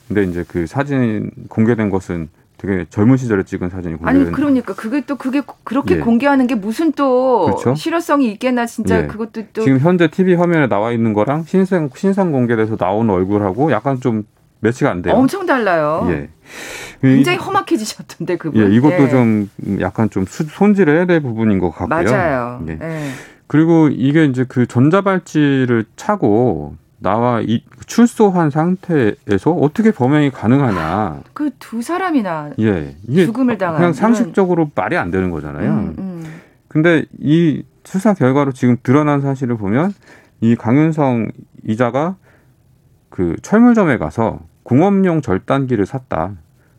근데 0.08 0.24
이제 0.24 0.44
그 0.48 0.66
사진 0.68 1.30
공개된 1.50 1.90
것은 1.90 2.30
되게 2.63 2.86
젊은 2.89 3.17
시절에 3.17 3.43
찍은 3.43 3.70
사진이 3.70 3.96
아니 4.03 4.20
공개된 4.20 4.32
그러니까 4.34 4.74
그게 4.74 5.01
또 5.05 5.17
그게 5.17 5.41
그렇게 5.65 5.96
예. 5.96 6.00
공개하는 6.00 6.48
게 6.48 6.55
무슨 6.55 6.93
또 6.93 7.43
그렇죠. 7.46 7.75
실효성이 7.75 8.32
있겠나 8.32 8.65
진짜 8.65 9.03
예. 9.03 9.08
그것도 9.08 9.43
또 9.51 9.63
지금 9.63 9.79
현재 9.79 10.08
TV 10.10 10.36
화면에 10.36 10.67
나와 10.67 10.93
있는 10.93 11.12
거랑 11.12 11.43
신상 11.43 11.89
신상 11.93 12.32
공개돼서 12.32 12.77
나오는 12.79 13.13
얼굴하고 13.13 13.70
약간 13.74 14.00
좀 14.00 14.24
매치가 14.62 14.91
안 14.91 15.01
돼요. 15.01 15.13
엄청 15.15 15.46
달라요. 15.46 16.08
예. 16.10 16.29
굉장히 17.01 17.38
험악해지셨던데 17.38 18.38
그분. 18.38 18.62
예, 18.62 18.74
이것도 18.74 18.93
예. 18.93 19.10
좀 19.10 19.50
약간 19.82 20.10
좀 20.10 20.25
수- 20.25 20.46
손질을 20.46 20.96
해야 20.96 21.05
될 21.05 21.20
부분인 21.20 21.60
것 21.60 21.70
같고요. 21.72 21.89
맞아요. 22.10 22.63
예. 22.70 22.77
예. 22.82 23.10
그리고 23.48 23.89
이게 23.89 24.24
이제 24.24 24.46
그 24.48 24.65
전자발찌를 24.67 25.84
차고 25.98 26.75
나와 27.04 27.42
이 27.42 27.64
출소한 27.86 28.50
상태에서 28.50 29.52
어떻게 29.52 29.92
범행이 29.92 30.32
가능하냐. 30.32 31.20
그 31.34 31.52
두 31.60 31.82
사람이나 31.82 32.52
예. 32.60 32.96
이게 33.08 33.26
죽음을 33.26 33.58
당한 33.58 33.78
그냥 33.78 33.94
상식적으로 33.94 34.72
말이 34.74 34.96
안 34.98 35.12
되는 35.12 35.30
거잖아요. 35.30 35.70
음, 35.72 35.96
음. 36.00 36.24
근데 36.70 37.06
이 37.20 37.64
수사 37.84 38.14
결과로 38.14 38.54
지금 38.54 38.78
드러난 38.84 39.20
사실을 39.22 39.58
보면 39.58 39.94
이 40.40 40.56
강윤성 40.56 41.32
이자가 41.68 42.16
그 43.10 43.36
철물점에 43.42 43.98
가서 43.98 44.40
공업용 44.64 45.22
절단기를 45.22 45.86
샀다. 45.86 46.32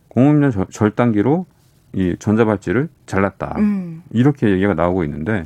공업용 0.08 0.50
절- 0.50 0.66
절단기로 0.70 1.44
이 1.92 2.16
전자발찌를 2.18 2.88
잘랐다. 3.06 3.54
음. 3.58 4.02
이렇게 4.10 4.48
얘기가 4.50 4.72
나오고 4.74 5.04
있는데 5.04 5.44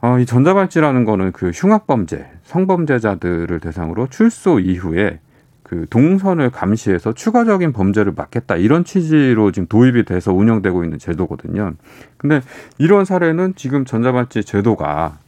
어, 0.00 0.18
이 0.18 0.26
전자발찌라는 0.26 1.04
거는 1.04 1.32
그 1.32 1.50
흉악범죄, 1.50 2.26
성범죄자들을 2.46 3.60
대상으로 3.60 4.08
출소 4.08 4.58
이후에 4.58 5.20
그 5.62 5.84
동선을 5.90 6.50
감시해서 6.50 7.12
추가적인 7.12 7.72
범죄를 7.72 8.12
막겠다 8.14 8.56
이런 8.56 8.84
취지로 8.84 9.50
지금 9.50 9.66
도입이 9.66 10.04
돼서 10.04 10.32
운영되고 10.32 10.84
있는 10.84 10.98
제도거든요. 10.98 11.74
근데 12.16 12.40
이런 12.78 13.04
사례는 13.04 13.54
지금 13.56 13.84
전자발찌 13.84 14.44
제도가 14.44 15.18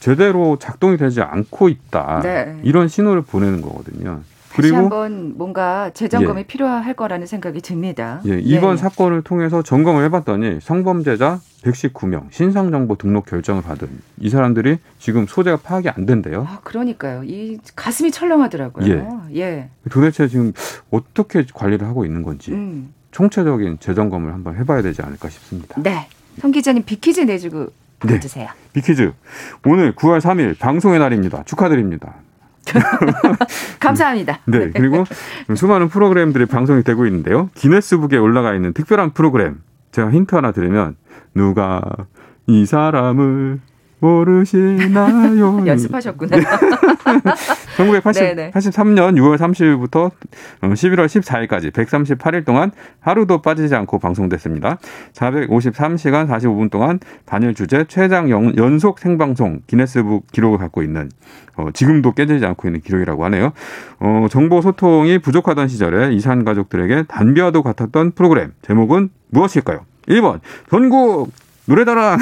제대로 0.00 0.58
작동이 0.58 0.96
되지 0.96 1.22
않고 1.22 1.68
있다. 1.68 2.20
네. 2.22 2.60
이런 2.62 2.88
신호를 2.88 3.22
보내는 3.22 3.62
거거든요. 3.62 4.20
그리고 4.54 4.76
한번 4.76 5.34
뭔가 5.36 5.90
재점검이 5.94 6.44
필요할 6.44 6.94
거라는 6.94 7.26
생각이 7.26 7.60
듭니다. 7.60 8.20
예, 8.26 8.38
이번 8.40 8.76
네. 8.76 8.82
사건을 8.82 9.22
통해서 9.22 9.62
점검을 9.62 10.04
해봤더니 10.04 10.58
성범죄자 10.60 11.40
119명 11.62 12.30
신상정보 12.30 12.96
등록 12.96 13.26
결정을 13.26 13.62
받은 13.62 13.88
이 14.18 14.28
사람들이 14.28 14.78
지금 14.98 15.26
소재가 15.26 15.58
파악이 15.58 15.88
안 15.88 16.06
된대요. 16.06 16.46
아, 16.48 16.60
그러니까요. 16.64 17.22
이 17.24 17.58
가슴이 17.76 18.10
철렁하더라고요. 18.10 19.22
예. 19.34 19.68
도대체 19.90 20.26
지금 20.26 20.52
어떻게 20.90 21.44
관리를 21.52 21.86
하고 21.86 22.04
있는 22.04 22.22
건지 22.22 22.52
음. 22.52 22.92
총체적인 23.12 23.78
재점검을 23.80 24.32
한번 24.32 24.56
해봐야 24.56 24.82
되지 24.82 25.02
않을까 25.02 25.28
싶습니다. 25.28 25.80
네. 25.80 26.08
선 26.40 26.50
기자님 26.50 26.84
빅퀴즈 26.84 27.20
내주고 27.20 27.68
네. 28.06 28.18
주세요. 28.18 28.48
빅퀴즈 28.72 29.12
오늘 29.66 29.94
9월 29.94 30.20
3일 30.20 30.58
방송의 30.58 30.98
날입니다. 30.98 31.42
축하드립니다. 31.44 32.14
감사합니다. 33.80 34.40
네, 34.46 34.70
그리고 34.70 35.04
수많은 35.54 35.88
프로그램들이 35.88 36.46
방송이 36.46 36.82
되고 36.82 37.06
있는데요. 37.06 37.50
기네스북에 37.54 38.16
올라가 38.16 38.54
있는 38.54 38.72
특별한 38.72 39.10
프로그램 39.10 39.60
제가 39.92 40.10
힌트 40.10 40.34
하나 40.34 40.52
드리면 40.52 40.96
누가 41.34 41.82
이 42.46 42.66
사람을 42.66 43.60
모르시나요? 44.00 45.64
연습하셨구나. 45.66 46.36
1980, 47.76 48.22
네네. 48.36 48.50
83년 48.52 49.14
6월 49.16 49.36
30일부터 49.38 50.10
11월 50.62 51.06
14일까지 51.06 51.70
138일 51.72 52.44
동안 52.44 52.70
하루도 53.00 53.42
빠지지 53.42 53.74
않고 53.74 53.98
방송됐습니다. 53.98 54.78
453시간 55.14 56.28
45분 56.28 56.70
동안 56.70 56.98
단일 57.24 57.54
주제 57.54 57.84
최장 57.88 58.30
연- 58.30 58.56
연속 58.56 58.98
생방송 58.98 59.60
기네스북 59.66 60.26
기록을 60.32 60.58
갖고 60.58 60.82
있는 60.82 61.10
어, 61.56 61.68
지금도 61.72 62.12
깨지지 62.12 62.44
않고 62.46 62.68
있는 62.68 62.80
기록이라고 62.80 63.24
하네요. 63.26 63.52
어, 63.98 64.26
정보 64.30 64.60
소통이 64.62 65.18
부족하던 65.18 65.68
시절에 65.68 66.12
이산 66.12 66.44
가족들에게 66.44 67.04
단비와도 67.08 67.62
같았던 67.62 68.12
프로그램 68.12 68.52
제목은 68.62 69.10
무엇일까요? 69.30 69.80
1번 70.08 70.40
전국 70.70 71.30
노래자랑 71.70 72.18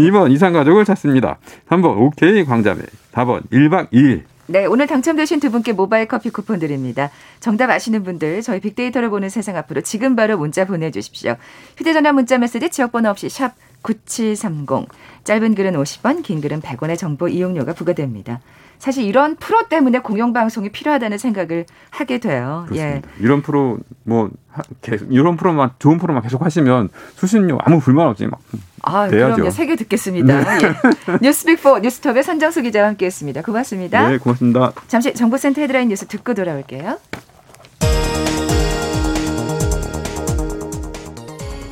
2번 0.00 0.32
이산 0.32 0.54
가족을 0.54 0.86
찾습니다. 0.86 1.38
3번 1.68 1.98
오케이 1.98 2.42
광자매 2.42 2.80
4번 3.12 3.42
1박 3.50 3.90
2일 3.90 4.22
네, 4.46 4.64
오늘 4.64 4.86
당첨되신 4.86 5.40
두 5.40 5.50
분께 5.50 5.72
모바일 5.72 6.08
커피 6.08 6.30
쿠폰 6.30 6.58
드립니다. 6.58 7.10
정답 7.38 7.68
아시는 7.68 8.02
분들 8.02 8.40
저희 8.40 8.60
빅데이터를 8.60 9.10
보는 9.10 9.28
세상 9.28 9.56
앞으로 9.56 9.82
지금 9.82 10.16
바로 10.16 10.38
문자 10.38 10.64
보내 10.64 10.90
주십시오. 10.90 11.36
휴대 11.76 11.92
전화 11.92 12.12
문자 12.12 12.38
메시지 12.38 12.70
지역 12.70 12.92
번호 12.92 13.10
없이 13.10 13.28
샵 13.28 13.52
9730. 13.82 14.88
짧은 15.24 15.54
글은 15.54 15.74
50원, 15.74 16.22
긴 16.22 16.40
글은 16.40 16.62
100원의 16.62 16.96
정보 16.96 17.28
이용료가 17.28 17.74
부과됩니다. 17.74 18.40
사실 18.82 19.04
이런 19.04 19.36
프로 19.36 19.68
때문에 19.68 20.00
공영방송이 20.00 20.70
필요하다는 20.70 21.16
생각을 21.16 21.66
하게 21.90 22.18
돼요. 22.18 22.66
예. 22.72 22.76
그렇습니다. 23.00 23.08
이런 23.20 23.40
프로 23.42 23.78
뭐 24.02 24.28
하- 24.50 24.62
계속 24.80 25.06
이런 25.12 25.36
프로만 25.36 25.70
좋은 25.78 25.98
프로만 25.98 26.20
계속 26.24 26.44
하시면 26.44 26.88
수신료 27.14 27.58
아무 27.62 27.78
불만 27.78 28.08
없지 28.08 28.26
막 28.26 28.40
아, 28.82 29.06
돼야죠. 29.06 29.34
그럼요. 29.36 29.50
세개 29.52 29.76
듣겠습니다. 29.76 30.36
예. 30.64 30.72
뉴스빅4 31.18 31.80
뉴스톱의 31.80 32.24
선정수 32.24 32.60
기자와 32.62 32.88
함께했습니다. 32.88 33.42
고맙습니다. 33.42 34.08
네, 34.08 34.18
고맙습니다. 34.18 34.72
잠시 34.88 35.14
정보센터 35.14 35.60
헤드라인 35.60 35.88
뉴스 35.88 36.04
듣고 36.08 36.34
돌아올게요. 36.34 36.98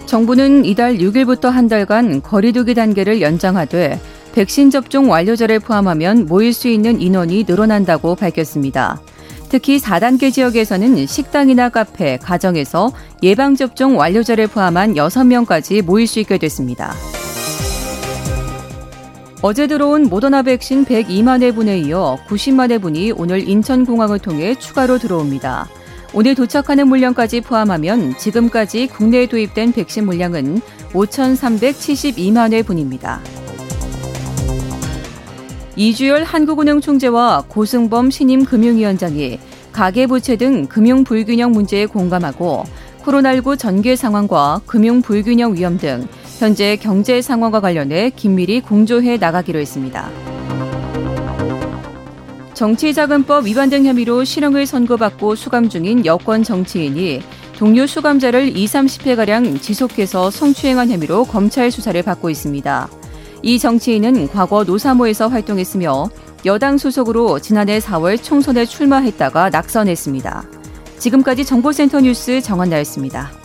정부는 0.07 0.65
이달 0.65 0.99
6일부터 0.99 1.51
한 1.51 1.67
달간 1.69 2.23
거리두기 2.23 2.75
단계를 2.75 3.21
연장하되 3.21 4.01
백신 4.35 4.71
접종 4.71 5.11
완료자를 5.11 5.59
포함하면 5.61 6.27
모일 6.27 6.53
수 6.53 6.69
있는 6.69 7.01
인원이 7.01 7.45
늘어난다고 7.49 8.15
밝혔습니다. 8.15 9.01
특히 9.49 9.79
4단계 9.79 10.33
지역에서는 10.33 11.07
식당이나 11.07 11.71
카페, 11.71 12.17
가정에서 12.19 12.93
예방접종 13.23 13.99
완료자를 13.99 14.47
포함한 14.47 14.95
6명까지 14.95 15.83
모일 15.83 16.07
수 16.07 16.21
있게 16.21 16.39
됐습니다. 16.39 16.95
어제 19.43 19.67
들어온 19.67 20.05
모더나 20.05 20.43
백신 20.43 20.85
102만 20.85 21.43
회분에 21.43 21.79
이어 21.81 22.19
90만 22.29 22.71
회분이 22.71 23.13
오늘 23.13 23.49
인천공항을 23.49 24.19
통해 24.21 24.55
추가로 24.55 24.99
들어옵니다. 24.99 25.67
오늘 26.13 26.35
도착하는 26.35 26.89
물량까지 26.89 27.41
포함하면 27.41 28.17
지금까지 28.19 28.89
국내에 28.89 29.27
도입된 29.27 29.73
백신 29.73 30.07
물량은 30.07 30.61
5,372만 30.93 32.53
회분입니다. 32.53 33.21
이주열 35.77 36.25
한국은행 36.25 36.81
총재와 36.81 37.45
고승범 37.49 38.11
신임 38.11 38.45
금융위원장이 38.45 39.39
가계부채 39.73 40.37
등 40.37 40.67
금융 40.67 41.05
불균형 41.05 41.53
문제에 41.53 41.87
공감하고 41.87 42.65
코로나19 43.03 43.59
전개 43.59 43.97
상황과 43.97 44.61
금융 44.67 45.01
불균형 45.01 45.55
위험 45.55 45.79
등 45.79 46.07
현재 46.39 46.77
경제 46.77 47.23
상황과 47.23 47.61
관련해 47.61 48.11
긴밀히 48.11 48.61
공조해 48.61 49.17
나가기로 49.17 49.59
했습니다. 49.59 50.11
정치자금법 52.53 53.47
위반 53.47 53.71
등 53.71 53.87
혐의로 53.87 54.23
실형을 54.23 54.67
선고받고 54.67 55.35
수감 55.35 55.71
중인 55.71 56.05
여권 56.05 56.43
정치인이 56.43 57.23
동료 57.57 57.87
수감자를 57.87 58.55
2, 58.55 58.67
30회가량 58.67 59.63
지속해서 59.63 60.31
성추행한 60.31 60.91
혐의로 60.91 61.25
검찰 61.25 61.71
수사를 61.71 62.03
받고 62.03 62.29
있습니다. 62.29 63.00
이 63.43 63.59
정치인은 63.59 64.29
과거 64.29 64.65
노사모에서 64.65 65.29
활동했으며 65.29 66.11
여당 66.45 66.79
소속으로 66.79 67.39
지난해 67.39 67.79
4월 67.79 68.23
총선에 68.23 68.65
출마했다가 68.67 69.51
낙선했습니다. 69.51 70.45
지금까지 70.99 71.45
정보센터 71.45 72.01
뉴스 72.01 72.41
정한나였습니다. 72.41 73.40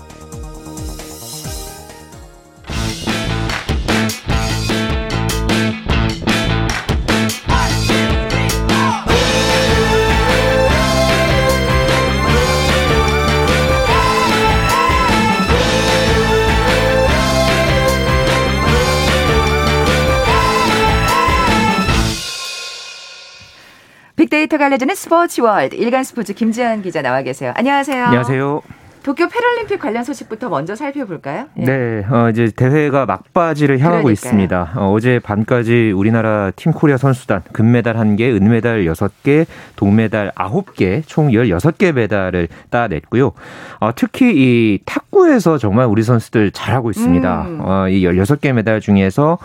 빅데이터가 24.45 24.65
알려주는 24.65 24.95
스포츠 24.95 25.41
월드 25.41 25.75
일간 25.75 26.03
스포츠 26.03 26.33
김지한 26.33 26.81
기자 26.81 27.01
나와 27.01 27.21
계세요. 27.21 27.53
안녕하세요. 27.55 28.05
안녕하세요. 28.05 28.84
도쿄 29.05 29.27
패럴림픽 29.27 29.79
관련 29.79 30.03
소식부터 30.03 30.49
먼저 30.49 30.75
살펴볼까요? 30.75 31.45
예. 31.59 31.63
네, 31.63 32.03
어, 32.09 32.31
이제 32.31 32.49
대회가 32.55 33.05
막바지를 33.05 33.77
향하고 33.77 34.05
그러니까요. 34.05 34.11
있습니다. 34.11 34.71
어제 34.77 35.19
밤까지 35.19 35.91
우리나라 35.95 36.49
팀 36.55 36.71
코리아 36.71 36.97
선수단 36.97 37.43
금메달 37.53 37.97
1개, 37.97 38.21
은메달 38.21 38.85
6개, 38.85 39.45
동메달 39.75 40.31
9개, 40.31 41.03
총 41.05 41.27
16개 41.27 41.91
메달을 41.91 42.47
따냈고요. 42.71 43.33
어, 43.79 43.91
특히 43.95 44.33
이 44.35 44.79
탁구에서 44.85 45.59
정말 45.59 45.85
우리 45.85 46.01
선수들 46.01 46.49
잘하고 46.49 46.89
있습니다. 46.89 47.41
음. 47.43 47.59
어, 47.61 47.87
이 47.87 48.01
16개 48.07 48.53
메달 48.53 48.81
중에서 48.81 49.37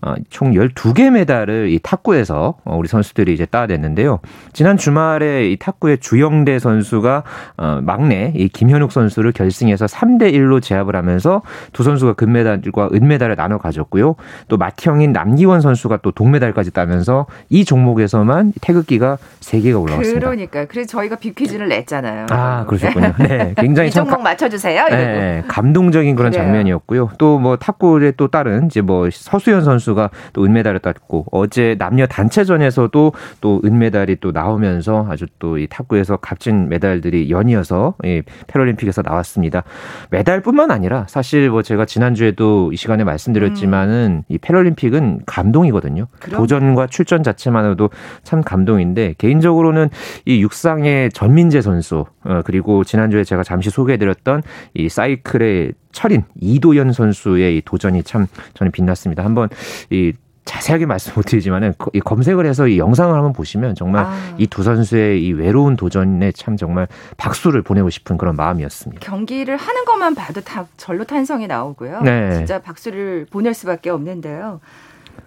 어, 0.00 0.14
총 0.30 0.52
12개 0.52 1.10
메달을 1.10 1.70
이 1.70 1.80
탁구에서 1.82 2.54
어, 2.64 2.76
우리 2.76 2.86
선수들이 2.86 3.34
이제 3.34 3.46
따냈는데요. 3.46 4.20
지난 4.52 4.76
주말에 4.76 5.50
이 5.50 5.56
탁구의 5.56 5.98
주영대 5.98 6.60
선수가 6.60 7.24
어, 7.56 7.80
막내 7.82 8.32
이 8.36 8.48
김현욱 8.48 8.92
선수 8.92 9.07
선수를 9.08 9.32
결승에서 9.32 9.86
3대 9.86 10.32
1로 10.34 10.62
제압을 10.62 10.94
하면서 10.96 11.42
두 11.72 11.82
선수가 11.82 12.12
금메달과 12.14 12.90
은메달을 12.92 13.36
나눠 13.36 13.58
가졌고요. 13.58 14.14
또 14.48 14.56
맏형인 14.58 15.12
남기원 15.12 15.60
선수가 15.60 15.98
또 16.02 16.10
동메달까지 16.10 16.72
따면서 16.72 17.26
이 17.48 17.64
종목에서만 17.64 18.52
태극기가 18.60 19.16
3개가 19.40 19.80
올라왔습니다. 19.82 20.20
그러니까 20.20 20.64
그래서 20.66 20.88
저희가 20.88 21.16
빅퀴즈를 21.16 21.68
냈잖아요. 21.68 22.26
아, 22.30 22.64
그러셨군요. 22.66 23.14
네. 23.20 23.54
굉장히 23.58 23.88
이 23.88 23.92
종목 23.92 24.20
맞춰 24.22 24.48
주세요. 24.48 24.84
네, 24.88 25.42
감동적인 25.48 26.14
그런 26.16 26.30
그래요. 26.30 26.44
장면이었고요. 26.44 27.10
또 27.18 27.38
뭐 27.38 27.56
탁구의 27.56 28.14
또 28.16 28.26
다른 28.28 28.66
이제 28.66 28.80
뭐 28.80 29.08
서수연 29.12 29.62
선수가 29.64 30.10
또 30.32 30.44
은메달을 30.44 30.80
땄고 30.80 31.26
어제 31.30 31.76
남녀 31.78 32.04
단체전에서도 32.06 33.12
또 33.40 33.60
은메달이 33.64 34.16
또 34.20 34.32
나오면서 34.32 35.06
아주 35.08 35.26
또 35.38 35.56
이 35.58 35.66
탁구에서 35.68 36.16
값진 36.18 36.68
메달들이 36.68 37.30
연이어서 37.30 37.94
이 38.04 38.22
패럴림픽에서 38.48 38.97
에서 38.98 39.02
나왔습니다. 39.04 39.62
메달뿐만 40.10 40.70
아니라 40.70 41.06
사실 41.08 41.50
뭐 41.50 41.62
제가 41.62 41.84
지난주에도 41.84 42.72
이 42.72 42.76
시간에 42.76 43.04
말씀드렸지만은 43.04 44.22
음. 44.22 44.24
이 44.28 44.38
패럴림픽은 44.38 45.22
감동이거든요. 45.26 46.08
그럼? 46.18 46.40
도전과 46.40 46.88
출전 46.88 47.22
자체만으로도 47.22 47.90
참 48.24 48.42
감동인데 48.42 49.14
개인적으로는 49.18 49.88
이 50.26 50.42
육상의 50.42 51.10
전민재 51.12 51.60
선수 51.60 52.04
어, 52.24 52.42
그리고 52.44 52.84
지난주에 52.84 53.24
제가 53.24 53.42
잠시 53.42 53.70
소개해드렸던 53.70 54.42
이 54.74 54.88
사이클의 54.88 55.72
철인 55.92 56.24
이도현 56.40 56.92
선수의 56.92 57.56
이 57.56 57.62
도전이 57.64 58.02
참 58.02 58.26
저는 58.54 58.72
빛났습니다. 58.72 59.24
한번 59.24 59.48
이 59.90 60.12
자세하게 60.48 60.86
말씀 60.86 61.12
못 61.14 61.26
드리지만은 61.26 61.74
검색을 62.04 62.46
해서 62.46 62.66
이 62.66 62.78
영상을 62.78 63.14
한번 63.14 63.34
보시면 63.34 63.74
정말 63.74 64.06
아. 64.06 64.34
이두 64.38 64.62
선수의 64.62 65.22
이 65.22 65.32
외로운 65.32 65.76
도전에 65.76 66.32
참 66.32 66.56
정말 66.56 66.88
박수를 67.18 67.60
보내고 67.60 67.90
싶은 67.90 68.16
그런 68.16 68.34
마음이었습니다. 68.34 69.00
경기를 69.00 69.58
하는 69.58 69.84
것만 69.84 70.14
봐도 70.14 70.40
다 70.40 70.66
절로 70.78 71.04
탄성이 71.04 71.46
나오고요. 71.46 72.00
네. 72.00 72.32
진짜 72.34 72.60
박수를 72.60 73.26
보낼 73.30 73.52
수밖에 73.52 73.90
없는데요. 73.90 74.60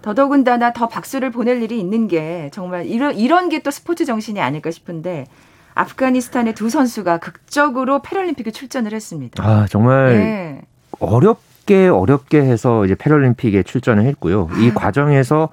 더더군다나 0.01 0.73
더 0.73 0.87
박수를 0.87 1.29
보낼 1.29 1.61
일이 1.61 1.79
있는 1.79 2.07
게 2.07 2.49
정말 2.51 2.87
이런 2.87 3.15
이런 3.15 3.49
게 3.49 3.59
또 3.61 3.69
스포츠 3.69 4.05
정신이 4.05 4.41
아닐까 4.41 4.71
싶은데 4.71 5.27
아프가니스탄의 5.75 6.55
두 6.55 6.71
선수가 6.71 7.19
극적으로 7.19 8.01
패럴림픽에 8.01 8.49
출전을 8.49 8.91
했습니다. 8.93 9.43
아 9.43 9.67
정말 9.69 10.13
네. 10.17 10.61
어렵 10.99 11.39
어렵게 11.71 11.87
어렵게 11.87 12.41
해서 12.41 12.83
이제 12.85 12.95
패럴림픽에 12.95 13.63
출전을 13.63 14.03
했고요. 14.05 14.49
이 14.59 14.69
아. 14.69 14.73
과정에서 14.73 15.49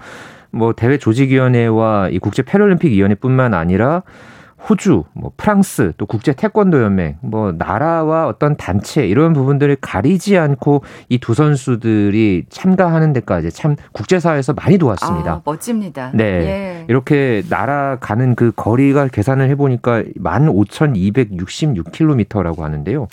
뭐 0.50 0.72
대회 0.72 0.98
조직위원회와 0.98 2.09
이 2.11 2.18
국제 2.18 2.42
패럴림픽 2.42 2.90
위원회뿐만 2.92 3.54
아니라 3.54 4.02
호주, 4.68 5.04
뭐 5.12 5.31
프랑스, 5.37 5.92
또 5.98 6.07
국제 6.07 6.33
태권도 6.33 6.83
연맹, 6.83 7.18
뭐 7.20 7.52
나라와 7.52 8.26
어떤 8.26 8.57
단체 8.57 9.07
이런 9.07 9.33
부분들을 9.33 9.76
가리지 9.81 10.37
않고 10.37 10.83
이 11.09 11.18
두 11.18 11.35
선수들이 11.35 12.46
참가하는 12.48 13.12
데까지 13.12 13.52
참 13.52 13.76
국제사회에서 13.92 14.54
많이 14.54 14.78
도왔습니다. 14.78 15.33
아, 15.33 15.42
멋집니다. 15.44 16.11
네. 16.12 16.24
예. 16.24 16.85
이렇게 16.88 17.44
날아가는 17.48 18.35
그 18.35 18.50
거리가 18.57 19.07
계산을 19.09 19.48
해보니까 19.50 20.02
15,266km라고 20.18 22.59
하는데요. 22.61 23.07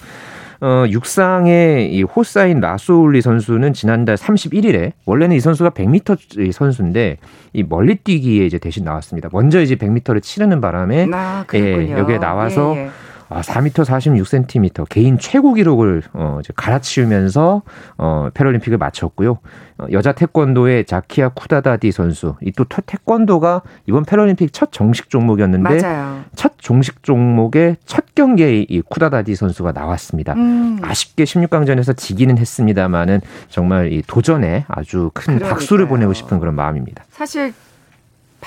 어, 0.62 0.86
육상의 0.88 1.94
이 1.94 2.04
호사인 2.04 2.60
라소울리 2.60 3.22
선수는 3.22 3.74
지난달 3.74 4.16
31일에 4.16 4.94
원래는 5.06 5.36
이 5.36 5.40
선수가 5.40 5.72
100m 5.72 6.52
선수인데 6.52 7.18
이 7.54 7.64
멀리 7.64 7.96
뛰기에 7.96 8.46
이제 8.46 8.58
대신 8.58 8.84
나왔습니다. 8.84 9.30
먼저 9.32 9.62
이제 9.62 9.76
100m를 9.76 10.22
치르는 10.22 10.62
바람에 10.62 11.08
아, 11.14 11.46
예, 11.54 11.92
여기에 11.92 12.20
나와서 12.20 12.74
예, 12.76 12.86
예. 12.86 12.90
아, 13.30 13.42
4m 13.42 13.72
46cm 13.86 14.88
개인 14.90 15.18
최고 15.18 15.54
기록을 15.54 16.04
어, 16.14 16.38
이제 16.42 16.54
갈아치우면서 16.56 17.62
어, 17.98 18.30
패럴림픽을 18.34 18.78
마쳤고요. 18.78 19.40
어, 19.78 19.86
여자 19.92 20.12
태권도의 20.14 20.86
자키아 20.86 21.30
쿠다다디 21.30 21.92
선수 21.92 22.36
이 22.42 22.52
또 22.56 22.64
태권도가 22.64 23.62
이번 23.88 24.06
패럴림픽 24.06 24.54
첫 24.54 24.72
정식 24.72 25.10
종목이었는데 25.10 25.82
맞아요. 25.82 26.22
첫 26.36 26.54
정식 26.60 27.04
종목의 27.04 27.76
첫 27.86 28.06
경기에 28.16 28.62
이 28.70 28.82
쿠다다디 28.82 29.36
선수가 29.36 29.74
나왔습니다. 29.74 30.34
음. 30.34 30.80
아쉽게 30.82 31.26
16강전에서 31.26 31.98
지기는 31.98 32.38
했습니다만은 32.38 33.20
정말 33.50 33.92
이 33.92 34.02
도전에 34.08 34.64
아주 34.70 35.12
큰 35.14 35.24
그러니까요. 35.36 35.50
박수를 35.50 35.88
보내고 35.88 36.14
싶은 36.14 36.40
그런 36.40 36.56
마음입니다. 36.56 37.04
사실 37.10 37.54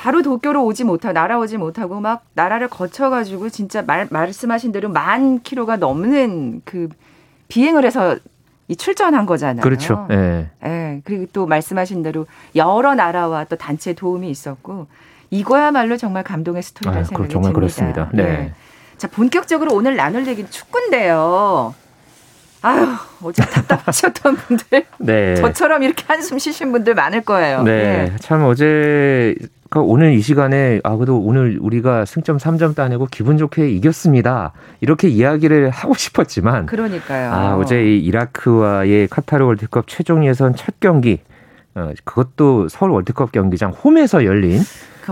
바로 0.00 0.22
도쿄로 0.22 0.64
오지 0.64 0.84
못하고 0.84 1.12
날아오지 1.12 1.56
못하고 1.56 1.98
막 1.98 2.24
나라를 2.34 2.68
거쳐가지고 2.68 3.48
진짜 3.48 3.82
말, 3.82 4.06
말씀하신 4.08 4.70
대로 4.70 4.88
만 4.88 5.42
킬로가 5.42 5.76
넘는 5.76 6.62
그 6.64 6.88
비행을 7.48 7.84
해서 7.84 8.16
이 8.68 8.76
출전한 8.76 9.26
거잖아요. 9.26 9.60
그렇죠. 9.60 10.06
예. 10.10 10.16
네. 10.16 10.50
네. 10.62 11.00
그리고 11.02 11.26
또 11.32 11.46
말씀하신 11.46 12.04
대로 12.04 12.26
여러 12.54 12.94
나라와 12.94 13.42
또 13.44 13.56
단체 13.56 13.92
도움이 13.92 14.30
있었고 14.30 14.86
이거야말로 15.30 15.96
정말 15.96 16.22
감동의 16.22 16.62
스토리라는 16.62 17.00
아, 17.00 17.04
생각이 17.04 17.28
정말 17.30 17.52
듭니다. 17.52 17.58
그렇습니다. 17.58 18.10
네. 18.12 18.22
네. 18.22 18.54
자 18.98 19.08
본격적으로 19.08 19.74
오늘 19.74 19.96
나눌 19.96 20.28
얘기는 20.28 20.48
축구인데요. 20.48 21.74
아유, 22.62 22.86
어제 23.22 23.44
답답하셨던 23.44 24.36
분들. 24.36 24.84
네. 24.98 25.34
저처럼 25.36 25.82
이렇게 25.82 26.04
한숨 26.06 26.38
쉬신 26.38 26.72
분들 26.72 26.94
많을 26.94 27.22
거예요. 27.22 27.62
네. 27.62 28.10
네. 28.10 28.16
참 28.20 28.44
어제 28.44 29.34
그러니까 29.68 29.92
오늘 29.92 30.14
이 30.14 30.20
시간에 30.20 30.80
아 30.82 30.96
그래도 30.96 31.18
오늘 31.18 31.58
우리가 31.60 32.04
승점 32.04 32.38
3점 32.38 32.74
따내고 32.74 33.06
기분 33.10 33.36
좋게 33.36 33.70
이겼습니다. 33.70 34.52
이렇게 34.80 35.08
이야기를 35.08 35.70
하고 35.70 35.94
싶었지만 35.94 36.66
그러니까요. 36.66 37.32
아 37.32 37.56
어제 37.56 37.84
이 37.84 37.98
이라크와의 37.98 39.08
카타르 39.08 39.44
월드컵 39.44 39.86
최종 39.86 40.26
예선 40.26 40.54
첫 40.54 40.80
경기 40.80 41.20
어, 41.74 41.92
그것도 42.04 42.68
서울 42.68 42.92
월드컵 42.92 43.32
경기장 43.32 43.70
홈에서 43.70 44.24
열린 44.24 44.60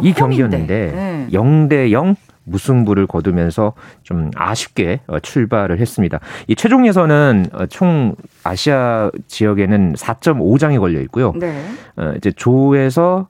이 0.03 0.13
경기였는데 0.13 0.93
네. 0.95 1.29
0대 1.33 1.91
0 1.93 2.17
무승부를 2.45 3.07
거두면서 3.07 3.73
좀 4.03 4.31
아쉽게 4.35 5.01
어, 5.07 5.19
출발을 5.19 5.81
했습니다. 5.81 6.21
이 6.47 6.55
최종 6.55 6.87
예선은 6.87 7.47
어, 7.53 7.67
총 7.67 8.15
아시아 8.45 9.11
지역에는 9.27 9.95
4.5장이 9.95 10.79
걸려 10.79 11.01
있고요. 11.03 11.33
네. 11.37 11.61
어, 11.97 12.15
이제 12.17 12.33
조에서 12.33 13.29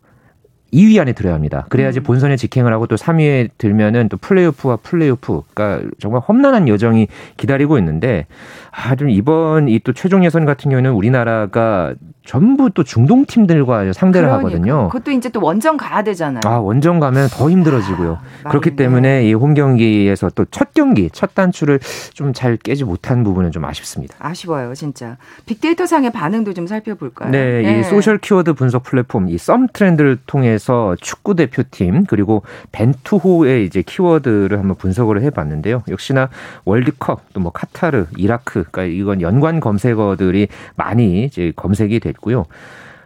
2위 0.77 1.01
안에 1.01 1.13
들어야 1.15 1.35
합니다. 1.35 1.67
그래야지 1.71 2.01
음. 2.01 2.03
본선에 2.03 2.37
직행을 2.37 2.73
하고 2.73 2.87
또 2.87 2.97
3위에 2.97 3.51
들면은 3.59 4.09
또 4.09 4.17
플레이오프와 4.19 4.77
플레이오프, 4.83 5.43
그러니까 5.55 5.89
정말 5.99 6.21
험난한 6.29 6.69
여정이 6.69 7.09
기다리고 7.37 7.79
있는데 7.79 8.27
아, 8.71 8.95
좀 8.95 9.09
이번 9.11 9.69
이 9.69 9.81
또 9.87 9.93
최종 9.93 10.25
예선 10.25 10.45
같은 10.45 10.71
경우는 10.71 10.91
우리나라가 10.93 11.95
전부 12.25 12.71
또 12.71 12.83
중동 12.83 13.25
팀들과 13.25 13.93
상대를 13.93 14.27
그러니까. 14.29 14.49
하거든요. 14.49 14.89
그것도 14.89 15.13
이제 15.13 15.29
또 15.29 15.41
원정 15.41 15.77
가야 15.77 16.03
되잖아요. 16.03 16.41
아 16.45 16.59
원정 16.59 16.99
가면 16.99 17.29
더 17.31 17.49
힘들어지고요. 17.49 18.19
아, 18.43 18.49
그렇기 18.49 18.75
때문에 18.77 19.29
이 19.29 19.33
홈 19.35 19.55
경기에서 19.55 20.31
또 20.31 20.45
첫 20.51 20.75
경기 20.75 21.09
첫 21.13 21.35
단추를 21.35 21.79
좀 22.15 22.33
잘 22.33 22.57
꿰지 22.57 22.85
못한 22.85 23.23
부분은 23.23 23.53
좀 23.53 23.65
아쉽습니다. 23.65 24.15
아쉬워요, 24.19 24.75
진짜. 24.75 25.17
빅데이터 25.47 25.87
상의 25.87 26.11
반응도 26.11 26.53
좀 26.53 26.67
살펴볼까요? 26.67 27.31
네, 27.31 27.63
네. 27.63 27.79
이 27.81 27.83
소셜 27.85 28.19
키워드 28.19 28.55
분석 28.55 28.83
플랫폼 28.83 29.29
이 29.29 29.37
썸트렌드를 29.39 30.19
통해서 30.27 30.66
축구 31.01 31.37
대표팀 31.37 32.07
그리고 32.07 32.43
벤투호의 32.73 33.65
이제 33.67 33.83
키워드를 33.83 34.59
한번 34.59 34.77
분석을 34.77 35.23
해봤는데요. 35.23 35.85
역시나 35.89 36.29
월드컵 36.65 37.33
또 37.33 37.41
뭐 37.47 37.53
카타르, 37.53 38.07
이라크, 38.17 38.65
그러니까 38.73 38.83
이건 38.85 39.21
연관 39.21 39.61
검색어들이 39.61 40.49
많이 40.75 41.25
이제 41.27 41.53
검색이 41.55 42.01
됐. 42.01 42.17
있고요. 42.17 42.47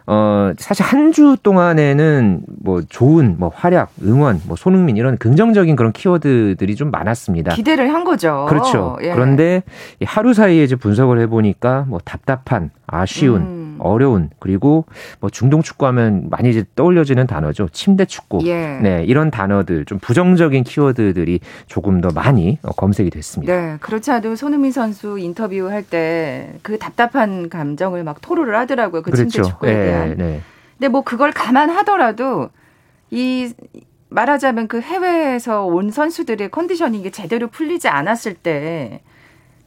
어, 0.07 0.53
사실 0.57 0.83
한 0.85 1.11
주 1.11 1.35
동안에는 1.43 2.43
뭐 2.63 2.81
좋은 2.87 3.35
뭐 3.37 3.51
활약, 3.53 3.91
응원, 4.03 4.39
뭐 4.47 4.55
손흥민 4.55 4.95
이런 4.95 5.17
긍정적인 5.17 5.75
그런 5.75 5.91
키워드들이 5.91 6.75
좀 6.77 6.89
많았습니다. 6.89 7.53
기대를 7.53 7.93
한 7.93 8.05
거죠. 8.05 8.45
그렇죠. 8.47 8.97
예. 9.01 9.11
그런데 9.13 9.63
하루 10.05 10.33
사이에 10.33 10.63
이제 10.63 10.77
분석을 10.77 11.19
해보니까 11.19 11.83
뭐 11.89 11.99
답답한, 12.05 12.69
아쉬운, 12.87 13.41
음. 13.41 13.60
어려운 13.81 14.29
그리고 14.39 14.85
뭐 15.19 15.29
중동 15.29 15.61
축구하면 15.61 16.29
많이 16.29 16.49
이제 16.49 16.63
떠올려지는 16.75 17.27
단어죠. 17.27 17.69
침대 17.69 18.05
축구. 18.05 18.39
예. 18.45 18.79
네, 18.81 19.03
이런 19.05 19.31
단어들 19.31 19.85
좀 19.85 19.99
부정적인 19.99 20.63
키워드들이 20.63 21.39
조금 21.67 22.01
더 22.01 22.09
많이 22.09 22.59
어, 22.61 22.71
검색이 22.71 23.09
됐습니다. 23.09 23.53
네, 23.53 23.77
그렇지 23.79 24.11
않아도 24.11 24.35
손흥민 24.35 24.71
선수 24.71 25.17
인터뷰할 25.19 25.83
때 25.83 26.51
그 26.61 26.77
답답한 26.77 27.49
감정을 27.49 28.03
막 28.03 28.21
토로를 28.21 28.55
하더라고요. 28.55 29.01
그 29.01 29.11
그렇죠. 29.11 29.29
침대 29.29 29.49
축구에 29.49 29.73
네, 29.73 29.85
대한. 29.85 30.17
네. 30.17 30.41
근데 30.77 30.87
뭐 30.87 31.01
그걸 31.03 31.31
감안하더라도 31.31 32.49
이 33.09 33.53
말하자면 34.09 34.67
그 34.67 34.81
해외에서 34.81 35.65
온 35.65 35.89
선수들의 35.91 36.49
컨디션이 36.49 37.01
게 37.03 37.11
제대로 37.11 37.47
풀리지 37.47 37.87
않았을 37.87 38.35
때 38.35 39.01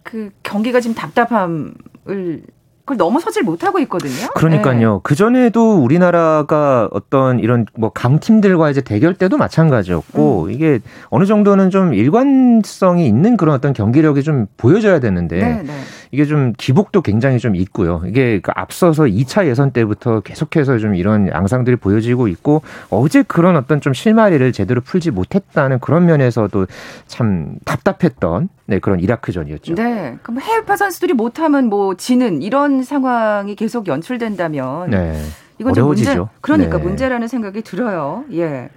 그 0.04 0.30
경기가 0.42 0.80
지금 0.80 0.94
답답함을 0.94 2.42
그걸 2.84 2.98
넘어서질 2.98 3.42
못하고 3.44 3.78
있거든요. 3.80 4.28
그러니까요. 4.34 4.94
네. 4.94 5.00
그 5.02 5.14
전에도 5.14 5.76
우리나라가 5.76 6.88
어떤 6.92 7.40
이런 7.40 7.64
뭐 7.74 7.88
강팀들과 7.90 8.68
이제 8.68 8.82
대결 8.82 9.14
때도 9.14 9.38
마찬가지였고 9.38 10.44
음. 10.44 10.50
이게 10.50 10.80
어느 11.08 11.24
정도는 11.24 11.70
좀 11.70 11.94
일관성이 11.94 13.06
있는 13.06 13.38
그런 13.38 13.54
어떤 13.54 13.72
경기력이 13.72 14.22
좀 14.22 14.46
보여져야 14.58 15.00
되는데 15.00 15.38
네, 15.38 15.62
네. 15.62 15.72
이게 16.14 16.26
좀 16.26 16.52
기복도 16.56 17.02
굉장히 17.02 17.40
좀 17.40 17.56
있고요. 17.56 18.00
이게 18.06 18.38
그 18.40 18.52
앞서서 18.54 19.02
2차 19.04 19.46
예선 19.46 19.72
때부터 19.72 20.20
계속해서 20.20 20.78
좀 20.78 20.94
이런 20.94 21.26
양상들이 21.28 21.74
보여지고 21.74 22.28
있고 22.28 22.62
어제 22.88 23.24
그런 23.24 23.56
어떤 23.56 23.80
좀 23.80 23.92
실마리를 23.92 24.52
제대로 24.52 24.80
풀지 24.80 25.10
못했다는 25.10 25.80
그런 25.80 26.06
면에서도 26.06 26.66
참 27.08 27.56
답답했던 27.64 28.48
네, 28.66 28.78
그런 28.78 29.00
이라크전이었죠. 29.00 29.74
네. 29.74 30.16
그럼 30.22 30.40
해외파 30.40 30.76
선수들이 30.76 31.14
못하면 31.14 31.66
뭐 31.66 31.96
지는 31.96 32.42
이런 32.42 32.84
상황이 32.84 33.56
계속 33.56 33.88
연출된다면 33.88 34.90
네. 34.90 35.20
이건 35.58 35.72
어려워지죠. 35.72 36.10
문제, 36.10 36.30
그러니까 36.40 36.78
네. 36.78 36.84
문제라는 36.84 37.26
생각이 37.26 37.62
들어요. 37.62 38.24
예. 38.32 38.68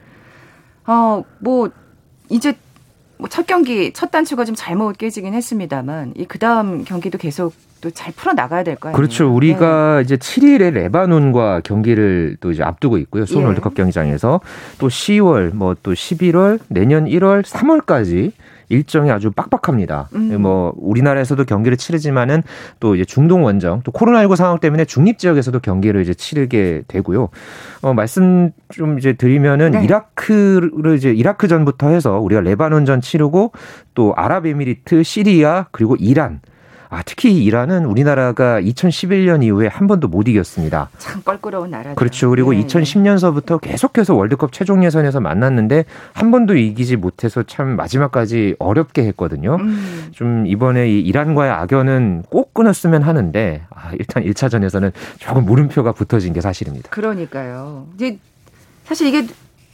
어, 0.88 1.24
뭐 1.38 1.70
이제 2.30 2.56
뭐 3.18 3.28
첫 3.30 3.48
경기 3.48 3.92
첫 3.94 4.12
단추가 4.12 4.46
좀 4.46 4.56
잘못 4.56 4.98
깨지긴 4.98 5.34
했습니다만 5.34 6.14
이 6.16 6.26
그다음 6.26 6.84
경기도 6.84 7.18
계속 7.18 7.54
또 7.82 7.92
잘 7.92 8.12
풀어 8.14 8.34
나가야 8.34 8.64
될거 8.64 8.90
아니에요. 8.90 8.96
그렇죠. 8.98 9.34
우리가 9.34 9.98
네. 9.98 10.02
이제 10.02 10.18
7일에 10.18 10.72
레바논과 10.74 11.62
경기를 11.64 12.36
또 12.42 12.52
이제 12.52 12.64
앞두고 12.64 12.98
있고요. 12.98 13.26
수원 13.28 13.44
예. 13.44 13.46
월드컵 13.48 13.76
경기장에서 13.76 14.42
또 14.80 14.88
10월 14.88 15.54
뭐 15.54 15.76
또 15.84 15.94
11월 15.94 16.60
내년 16.70 17.06
1월 17.06 17.44
3월까지 17.44 18.32
일정이 18.70 19.12
아주 19.12 19.32
빡빡합니다. 19.32 20.10
음. 20.16 20.42
뭐 20.42 20.74
우리나라에서도 20.78 21.44
경기를 21.46 21.78
치르지만은 21.78 22.44
또 22.80 22.96
이제 22.96 23.06
중동 23.06 23.44
원정 23.44 23.82
또 23.84 23.92
코로나19 23.92 24.36
상황 24.36 24.60
때문에 24.60 24.86
중립 24.86 25.20
지역에서도 25.20 25.60
경기를 25.60 26.02
이제 26.02 26.14
치르게 26.14 26.84
되고요. 26.88 27.30
어 27.82 27.94
말씀 27.94 28.52
좀 28.70 28.98
이제 29.00 29.14
드리면은 29.14 29.72
네. 29.72 29.84
이라크를 29.84 30.96
이제 30.96 31.12
이라크 31.12 31.48
전부터 31.48 31.90
해서 31.90 32.20
우리가 32.20 32.42
레바논 32.42 32.86
전 32.86 33.02
치르고 33.02 33.52
또 33.94 34.14
아랍에미리트, 34.16 35.04
시리아 35.04 35.68
그리고 35.72 35.96
이란 35.96 36.42
아, 36.90 37.04
특히 37.04 37.44
이란은 37.44 37.86
우리나라가 37.86 38.62
2011년 38.62 39.44
이후에 39.44 39.68
한 39.68 39.88
번도 39.88 40.08
못 40.08 40.28
이겼습니다. 40.28 40.90
참 40.98 41.22
껄끄러운 41.24 41.72
나라죠. 41.72 41.96
그렇죠. 41.96 42.30
그리고 42.30 42.54
네. 42.54 42.66
2010년서부터 42.66 43.60
계속해서 43.60 44.16
월드컵 44.16 44.52
최종 44.52 44.84
예선에서 44.84 45.20
만났는데 45.20 45.86
한 46.14 46.32
번도 46.32 46.56
이기지 46.56 46.96
못해서 46.96 47.44
참 47.44 47.76
마지막까지 47.76 48.56
어렵게 48.60 49.04
했거든요. 49.08 49.58
음. 49.60 50.08
좀 50.12 50.48
이번에 50.48 50.90
이 50.90 51.00
이란과의 51.02 51.52
악연은 51.52 52.24
꼭 52.30 52.54
끊었으면 52.54 53.04
하는데 53.04 53.64
아, 53.70 53.92
일단 54.00 54.24
1차전에서는 54.24 54.92
조금 55.20 55.46
물음표가 55.46 55.92
붙어진 55.92 56.34
게 56.34 56.42
사실입니다. 56.42 56.90
그러니까요. 56.90 57.88
이제 57.96 58.18
사실 58.86 59.08
이게 59.08 59.28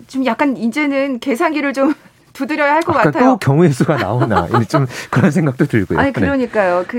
좀 0.08 0.26
약간 0.26 0.58
이제는 0.58 1.20
계산기를 1.20 1.74
좀 1.74 1.94
두드려야 2.34 2.74
할 2.74 2.82
것 2.82 2.94
같아요. 2.94 3.24
또 3.24 3.38
경우의 3.38 3.72
수가 3.72 3.98
나오나 3.98 4.48
좀 4.68 4.86
그런 5.10 5.32
생각도 5.32 5.66
들고요. 5.66 6.00
아니 6.00 6.12
네. 6.12 6.20
그러니까요. 6.20 6.84
그 6.88 6.98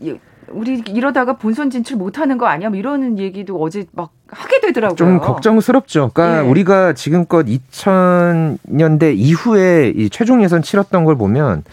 네. 0.00 0.18
우리 0.48 0.80
이러다가 0.86 1.32
본선 1.36 1.70
진출 1.70 1.96
못하는 1.96 2.38
거 2.38 2.46
아니야? 2.46 2.68
뭐 2.68 2.78
이러는 2.78 3.18
얘기도 3.18 3.60
어제 3.60 3.84
막 3.92 4.12
하게 4.28 4.60
되더라고요. 4.60 4.94
좀 4.96 5.18
걱정스럽죠. 5.18 6.12
그러니까 6.14 6.42
네. 6.42 6.48
우리가 6.48 6.92
지금껏 6.92 7.44
2000년대 7.44 9.14
이후에 9.16 9.92
이 9.96 10.08
최종 10.08 10.42
예선 10.44 10.62
치렀던 10.62 11.04
걸 11.04 11.16
보면 11.16 11.64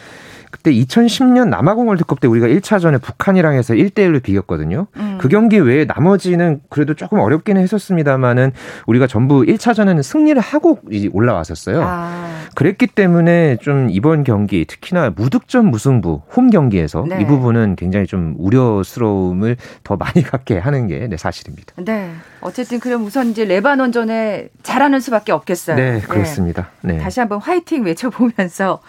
그때 0.54 0.72
2010년 0.72 1.50
남아공 1.50 1.88
월드컵 1.88 2.20
때 2.20 2.28
우리가 2.28 2.46
1차전에 2.46 3.02
북한이랑 3.02 3.56
해서 3.56 3.74
1대1로 3.74 4.22
비겼거든요. 4.22 4.86
음. 4.98 5.18
그 5.20 5.28
경기 5.28 5.58
외에 5.58 5.86
나머지는 5.86 6.62
그래도 6.70 6.94
조금 6.94 7.20
어렵기는 7.20 7.60
했었습니다만은 7.60 8.52
우리가 8.86 9.08
전부 9.08 9.42
1차전에는 9.42 10.04
승리를 10.04 10.40
하고 10.40 10.80
올라왔었어요. 11.12 11.82
아. 11.84 12.44
그랬기 12.54 12.86
때문에 12.86 13.58
좀 13.62 13.88
이번 13.90 14.24
경기 14.24 14.66
특히나 14.66 15.10
무득점 15.16 15.72
무승부 15.72 16.22
홈 16.36 16.52
경기에서 16.52 17.04
네. 17.10 17.22
이 17.22 17.26
부분은 17.26 17.76
굉장히 17.76 18.06
좀 18.06 18.36
우려스러움을 18.38 19.58
더 19.84 19.98
많이 19.98 20.22
갖게 20.22 20.60
하는 20.60 20.86
게 20.86 21.08
네, 21.08 21.18
사실입니다. 21.18 21.74
네. 21.78 22.12
어쨌든 22.42 22.80
그럼 22.80 23.06
우선 23.06 23.32
이제 23.32 23.44
레바논전에 23.44 24.50
잘하는 24.62 25.00
수밖에 25.00 25.32
없겠어요. 25.32 25.78
네, 25.78 26.00
그렇습니다. 26.02 26.70
네. 26.82 27.00
다시 27.00 27.20
한번 27.22 27.40
화이팅 27.40 27.86
외쳐보면서 27.86 28.82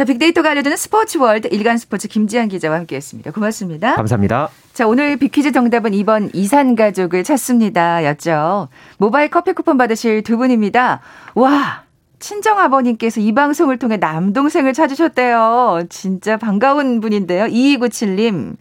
자, 0.00 0.04
빅데이터가 0.06 0.52
알려주는 0.52 0.78
스포츠 0.78 1.18
월드 1.18 1.48
일간 1.48 1.76
스포츠 1.76 2.08
김지한 2.08 2.48
기자와 2.48 2.78
함께했습니다. 2.78 3.32
고맙습니다. 3.32 3.96
감사합니다. 3.96 4.48
자, 4.72 4.86
오늘 4.86 5.18
빅퀴즈 5.18 5.52
정답은 5.52 5.90
2번 5.90 6.30
이산 6.32 6.74
가족을 6.74 7.22
찾습니다. 7.22 8.02
였죠. 8.06 8.68
모바일 8.96 9.28
커피 9.28 9.52
쿠폰 9.52 9.76
받으실 9.76 10.22
두 10.22 10.38
분입니다. 10.38 11.00
와! 11.34 11.82
친정 12.18 12.58
아버님께서 12.58 13.20
이 13.20 13.32
방송을 13.32 13.76
통해 13.76 13.98
남동생을 13.98 14.72
찾으셨대요. 14.72 15.82
진짜 15.90 16.38
반가운 16.38 17.02
분인데요. 17.02 17.44
2297님. 17.44 18.56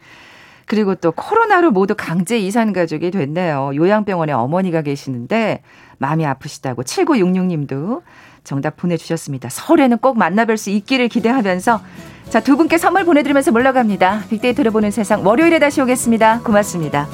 그리고 0.66 0.94
또 0.96 1.14
코로나로 1.14 1.72
모두 1.72 1.96
강제 1.98 2.38
이산 2.38 2.74
가족이 2.74 3.12
됐네요. 3.12 3.72
요양병원에 3.76 4.34
어머니가 4.34 4.82
계시는데 4.82 5.62
마음이 6.00 6.26
아프시다고 6.26 6.84
7966님도 6.84 8.02
정답 8.50 8.78
보내주셨습니다. 8.78 9.48
설에는 9.50 10.00
꼭 10.00 10.18
만나뵐 10.18 10.58
수 10.58 10.72
있기를 10.72 11.08
기대하면서 11.08 11.82
자, 12.30 12.40
두 12.40 12.58
분께 12.58 12.78
선물 12.78 13.06
보내드리면서 13.06 13.52
물러갑니다. 13.52 14.24
빅데이터를 14.30 14.72
보는 14.72 14.92
세상 14.92 15.26
월요일에 15.26 15.60
다시 15.60 15.82
오겠습니다. 15.82 16.42
고맙습니다. 16.42 17.08